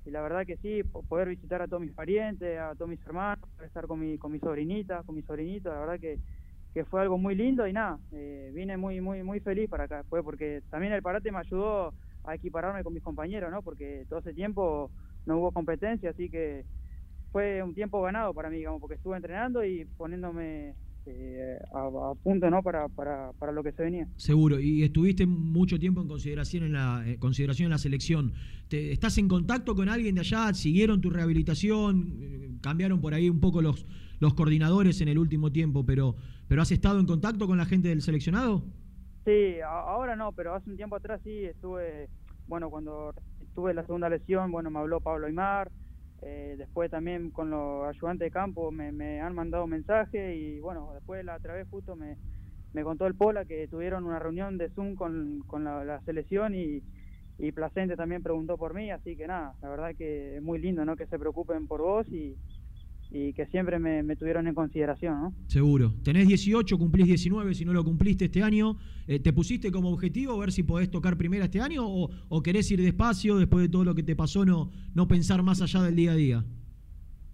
la 0.06 0.22
verdad 0.22 0.46
que 0.46 0.56
sí, 0.56 0.82
poder 0.82 1.28
visitar 1.28 1.62
a 1.62 1.68
todos 1.68 1.82
mis 1.82 1.92
parientes, 1.92 2.58
a 2.58 2.74
todos 2.74 2.88
mis 2.88 3.04
hermanos, 3.06 3.38
estar 3.64 3.86
con 3.86 4.00
mi, 4.00 4.18
con 4.18 4.32
mi 4.32 4.40
sobrinita, 4.40 5.02
con 5.04 5.14
mi 5.14 5.22
sobrinito, 5.22 5.68
la 5.70 5.80
verdad 5.80 6.00
que, 6.00 6.18
que 6.74 6.84
fue 6.84 7.00
algo 7.00 7.18
muy 7.18 7.34
lindo 7.34 7.66
y 7.66 7.72
nada, 7.72 7.98
eh, 8.12 8.50
vine 8.54 8.76
muy, 8.76 9.00
muy, 9.00 9.22
muy 9.22 9.40
feliz 9.40 9.68
para 9.68 9.84
acá 9.84 9.98
después, 9.98 10.22
porque 10.22 10.62
también 10.70 10.92
el 10.92 11.02
parate 11.02 11.32
me 11.32 11.38
ayudó 11.38 11.92
a 12.24 12.34
equipararme 12.34 12.84
con 12.84 12.94
mis 12.94 13.02
compañeros, 13.02 13.50
¿no? 13.50 13.62
Porque 13.62 14.04
todo 14.08 14.20
ese 14.20 14.34
tiempo 14.34 14.90
no 15.26 15.38
hubo 15.38 15.52
competencia, 15.52 16.10
así 16.10 16.28
que 16.28 16.64
fue 17.32 17.62
un 17.62 17.74
tiempo 17.74 18.02
ganado 18.02 18.34
para 18.34 18.50
mí, 18.50 18.58
digamos, 18.58 18.80
porque 18.80 18.96
estuve 18.96 19.16
entrenando 19.16 19.64
y 19.64 19.84
poniéndome 19.96 20.74
eh, 21.06 21.58
a, 21.72 22.12
punto 22.22 22.50
¿no? 22.50 22.62
Para, 22.62 22.88
para, 22.88 23.32
para, 23.32 23.52
lo 23.52 23.62
que 23.62 23.72
se 23.72 23.82
venía. 23.82 24.06
Seguro, 24.16 24.60
y 24.60 24.82
estuviste 24.82 25.26
mucho 25.26 25.78
tiempo 25.78 26.02
en 26.02 26.08
consideración 26.08 26.64
en 26.64 26.72
la, 26.72 27.02
eh, 27.06 27.18
consideración 27.18 27.66
en 27.66 27.70
la 27.70 27.78
selección. 27.78 28.32
¿Te, 28.68 28.92
¿Estás 28.92 29.16
en 29.18 29.28
contacto 29.28 29.74
con 29.74 29.88
alguien 29.88 30.14
de 30.14 30.20
allá? 30.20 30.52
¿Siguieron 30.52 31.00
tu 31.00 31.10
rehabilitación? 31.10 32.18
Eh, 32.20 32.50
¿Cambiaron 32.60 33.00
por 33.00 33.14
ahí 33.14 33.30
un 33.30 33.40
poco 33.40 33.62
los, 33.62 33.86
los 34.18 34.34
coordinadores 34.34 35.00
en 35.00 35.08
el 35.08 35.18
último 35.18 35.50
tiempo? 35.50 35.86
Pero, 35.86 36.16
¿Pero 36.50 36.62
has 36.62 36.72
estado 36.72 36.98
en 36.98 37.06
contacto 37.06 37.46
con 37.46 37.58
la 37.58 37.64
gente 37.64 37.90
del 37.90 38.02
seleccionado? 38.02 38.64
Sí, 39.24 39.60
ahora 39.60 40.16
no, 40.16 40.32
pero 40.32 40.52
hace 40.52 40.68
un 40.68 40.76
tiempo 40.76 40.96
atrás 40.96 41.20
sí 41.22 41.44
estuve, 41.44 42.08
bueno, 42.48 42.70
cuando 42.70 43.14
tuve 43.54 43.72
la 43.72 43.86
segunda 43.86 44.08
lesión, 44.08 44.50
bueno, 44.50 44.68
me 44.68 44.80
habló 44.80 44.98
Pablo 44.98 45.28
Aymar, 45.28 45.70
eh, 46.22 46.56
después 46.58 46.90
también 46.90 47.30
con 47.30 47.50
los 47.50 47.86
ayudantes 47.86 48.26
de 48.26 48.30
campo 48.32 48.72
me, 48.72 49.20
han 49.20 49.32
mandado 49.32 49.68
mensajes 49.68 50.36
y 50.36 50.58
bueno, 50.58 50.90
después 50.92 51.24
la 51.24 51.36
otra 51.36 51.54
vez 51.54 51.68
justo 51.70 51.94
me, 51.94 52.16
contó 52.82 53.06
el 53.06 53.14
Pola 53.14 53.44
que 53.44 53.68
tuvieron 53.68 54.04
una 54.04 54.18
reunión 54.18 54.58
de 54.58 54.70
Zoom 54.70 54.96
con, 54.96 55.44
con 55.46 55.62
la, 55.62 56.00
selección 56.04 56.56
y, 56.56 56.82
y 57.38 57.52
Placente 57.52 57.94
también 57.94 58.24
preguntó 58.24 58.58
por 58.58 58.74
mí, 58.74 58.90
así 58.90 59.16
que 59.16 59.28
nada, 59.28 59.54
la 59.62 59.68
verdad 59.68 59.94
que 59.96 60.38
es 60.38 60.42
muy 60.42 60.58
lindo 60.58 60.84
¿no? 60.84 60.96
que 60.96 61.06
se 61.06 61.16
preocupen 61.16 61.68
por 61.68 61.80
vos 61.80 62.08
y, 62.08 62.36
y 63.10 63.32
que 63.32 63.46
siempre 63.46 63.78
me, 63.78 64.16
tuvieron 64.16 64.46
en 64.46 64.54
consideración. 64.54 65.20
¿no? 65.20 65.34
Seguro. 65.48 65.92
Tenés 66.04 66.28
18, 66.28 66.78
cumplís 66.78 67.06
19, 67.06 67.54
si 67.54 67.64
no 67.64 67.72
lo 67.72 67.84
cumpliste 67.84 68.26
este 68.26 68.42
año. 68.42 68.76
Eh, 69.06 69.18
¿Te 69.18 69.32
pusiste 69.32 69.72
como 69.72 69.90
objetivo 69.90 70.38
ver 70.38 70.52
si 70.52 70.62
podés 70.62 70.90
tocar 70.90 71.16
primera 71.16 71.46
este 71.46 71.60
año 71.60 71.82
o, 71.86 72.42
querés 72.42 72.70
ir 72.70 72.80
despacio 72.80 73.36
después 73.36 73.62
de 73.62 73.68
todo 73.68 73.84
lo 73.84 73.94
que 73.94 74.02
te 74.02 74.14
pasó, 74.14 74.44
no, 74.44 74.70
no 74.94 75.08
pensar 75.08 75.42
más 75.42 75.60
allá 75.60 75.82
del 75.82 75.96
día 75.96 76.12
a 76.12 76.14
día? 76.14 76.44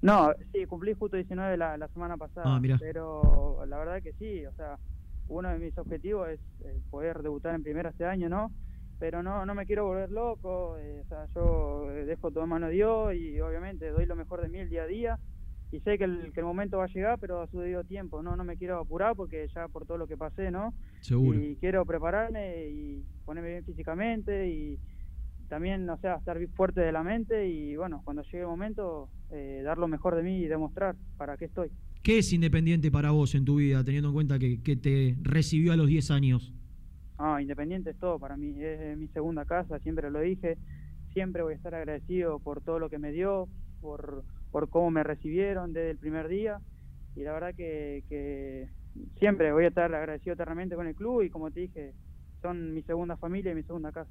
No, 0.03 0.31
sí, 0.53 0.65
cumplí 0.67 0.95
justo 0.95 1.17
19 1.17 1.57
la, 1.57 1.77
la 1.77 1.89
semana 1.89 2.17
pasada, 2.17 2.57
ah, 2.57 2.61
pero 2.79 3.65
la 3.67 3.79
verdad 3.79 4.03
que 4.03 4.13
sí, 4.15 4.45
o 4.47 4.53
sea, 4.53 4.79
uno 5.29 5.49
de 5.49 5.59
mis 5.59 5.77
objetivos 5.79 6.29
es 6.29 6.41
poder 6.91 7.23
debutar 7.23 7.55
en 7.55 7.63
primera 7.63 7.91
este 7.91 8.05
año, 8.05 8.29
¿no? 8.29 8.53
Pero 8.99 9.23
no, 9.23 9.45
no 9.45 9.55
me 9.55 9.67
quiero 9.67 9.87
volver 9.87 10.11
loco, 10.11 10.77
eh, 10.79 11.03
o 11.05 11.09
sea, 11.09 11.27
yo 11.35 11.89
dejo 12.07 12.31
todo 12.31 12.47
mano 12.47 12.67
de 12.67 12.75
Dios 12.75 13.15
y 13.15 13.41
obviamente 13.41 13.91
doy 13.91 14.07
lo 14.07 14.17
mejor 14.17 14.43
de 14.43 14.49
mí 14.49 14.59
el 14.59 14.71
día 14.71 14.83
a 14.83 14.87
día 14.87 15.19
y 15.73 15.81
sé 15.81 15.99
que 15.99 16.05
el, 16.05 16.33
que 16.33 16.41
el 16.41 16.47
momento 16.47 16.79
va 16.79 16.85
a 16.85 16.89
llegar, 16.89 17.19
pero 17.19 17.43
a 17.43 17.49
su 17.49 17.59
debido 17.59 17.85
tiempo, 17.85 18.23
¿no? 18.23 18.37
No 18.37 18.45
me 18.45 18.57
quiero 18.57 18.79
apurar 18.79 19.17
porque 19.17 19.49
ya 19.55 19.69
por 19.69 19.85
todo 19.87 19.99
lo 19.99 20.07
que 20.07 20.17
pasé, 20.17 20.51
¿no? 20.51 20.75
Seguro. 21.01 21.39
Y 21.41 21.57
quiero 21.57 21.85
prepararme 21.85 22.69
y 22.69 23.05
ponerme 23.25 23.51
bien 23.51 23.65
físicamente 23.65 24.49
y 24.49 24.79
también, 25.49 25.89
o 25.89 25.97
sea, 25.99 26.17
estar 26.17 26.39
fuerte 26.49 26.81
de 26.81 26.93
la 26.93 27.03
mente 27.03 27.49
y, 27.49 27.77
bueno, 27.77 28.03
cuando 28.05 28.23
llegue 28.23 28.41
el 28.41 28.47
momento, 28.47 29.09
eh, 29.31 29.63
dar 29.65 29.79
lo 29.79 29.89
mejor 29.89 30.15
de 30.17 30.23
mí 30.23 30.39
y 30.39 30.47
demostrar 30.47 30.97
para 31.17 31.37
qué 31.37 31.47
estoy. 31.47 31.71
¿Qué 32.03 32.19
es 32.19 32.33
Independiente 32.33 32.91
para 32.91 33.11
vos 33.11 33.35
en 33.35 33.45
tu 33.45 33.57
vida, 33.57 33.83
teniendo 33.85 34.09
en 34.09 34.15
cuenta 34.15 34.39
que, 34.39 34.63
que 34.63 34.77
te 34.77 35.17
recibió 35.23 35.73
a 35.73 35.77
los 35.77 35.89
10 35.89 36.11
años? 36.11 36.53
Ah, 37.19 37.41
Independiente 37.41 37.91
es 37.91 37.99
todo 37.99 38.19
para 38.19 38.37
mí, 38.37 38.55
es 38.63 38.97
mi 38.97 39.09
segunda 39.09 39.45
casa, 39.45 39.79
siempre 39.81 40.11
lo 40.11 40.21
dije, 40.21 40.59
siempre 41.13 41.43
voy 41.43 41.55
a 41.55 41.57
estar 41.57 41.75
agradecido 41.75 42.39
por 42.39 42.61
todo 42.61 42.79
lo 42.79 42.91
que 42.91 42.99
me 42.99 43.11
dio, 43.11 43.49
por 43.81 44.25
por 44.57 44.71
cómo 44.71 44.91
me 44.91 45.03
recibieron 45.03 45.75
desde 45.75 45.91
el 45.91 45.99
primer 45.99 46.29
día 46.29 46.59
y 47.15 47.21
la 47.21 47.35
verdad 47.35 47.55
que, 47.55 48.71
siempre 49.19 49.53
voy 49.53 49.65
a 49.65 49.69
estar 49.69 49.95
agradecido 49.95 50.33
eternamente 50.33 50.75
con 50.75 50.87
el 50.87 50.95
club 50.95 51.21
y 51.21 51.29
como 51.29 51.51
te 51.51 51.61
dije, 51.61 51.93
son 52.41 52.73
mi 52.73 52.81
segunda 52.81 53.19
familia 53.19 53.53
y 53.53 53.55
mi 53.55 53.65
segunda 53.65 53.93
casa. 53.93 54.09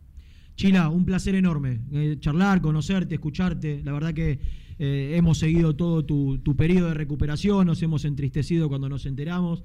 Chila, 0.56 0.90
un 0.90 1.04
placer 1.04 1.34
enorme 1.34 1.80
eh, 1.92 2.18
charlar, 2.20 2.62
conocerte, 2.62 3.16
escucharte. 3.16 3.82
La 3.84 3.92
verdad 3.92 4.14
que 4.14 4.40
eh, 4.78 5.16
hemos 5.18 5.40
seguido 5.40 5.76
todo 5.76 6.06
tu, 6.06 6.38
tu 6.38 6.56
periodo 6.56 6.90
de 6.90 6.94
recuperación, 6.94 7.66
nos 7.66 7.82
hemos 7.82 8.06
entristecido 8.06 8.70
cuando 8.70 8.88
nos 8.88 9.08
enteramos, 9.08 9.64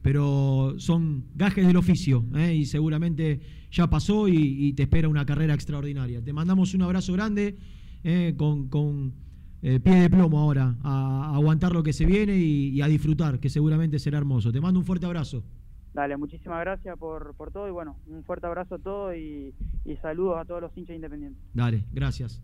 pero 0.00 0.76
son 0.78 1.26
gajes 1.34 1.66
del 1.66 1.76
oficio 1.76 2.24
eh, 2.36 2.54
y 2.54 2.64
seguramente 2.64 3.42
ya 3.70 3.90
pasó 3.90 4.28
y, 4.28 4.72
te 4.72 4.84
espera 4.84 5.10
una 5.10 5.26
carrera 5.26 5.52
extraordinaria. 5.52 6.24
Te 6.24 6.32
mandamos 6.32 6.72
un 6.72 6.80
abrazo 6.80 7.12
grande 7.12 7.58
con, 8.38 9.12
eh, 9.62 9.78
pie 9.78 9.94
de 10.02 10.10
plomo 10.10 10.40
ahora, 10.40 10.74
a, 10.82 11.34
aguantar 11.34 11.72
lo 11.72 11.82
que 11.82 11.92
se 11.92 12.04
viene 12.04 12.36
y, 12.36 12.82
a 12.82 12.88
disfrutar, 12.88 13.38
que 13.38 13.48
seguramente 13.48 13.98
será 13.98 14.18
hermoso. 14.18 14.52
Te 14.52 14.60
mando 14.60 14.80
un 14.80 14.84
fuerte 14.84 15.06
abrazo. 15.06 15.44
Dale, 15.94 16.16
muchísimas 16.16 16.60
gracias 16.60 16.98
por, 16.98 17.34
por 17.34 17.52
todo 17.52 17.68
y 17.68 17.70
bueno, 17.70 17.96
un 18.06 18.24
fuerte 18.24 18.46
abrazo 18.46 18.74
a 18.76 18.78
todos 18.78 19.14
y, 19.14 19.54
y 19.84 19.96
saludos 19.96 20.38
a 20.40 20.44
todos 20.44 20.62
los 20.62 20.76
hinchas 20.76 20.96
independientes. 20.96 21.40
Dale, 21.54 21.84
gracias. 21.92 22.42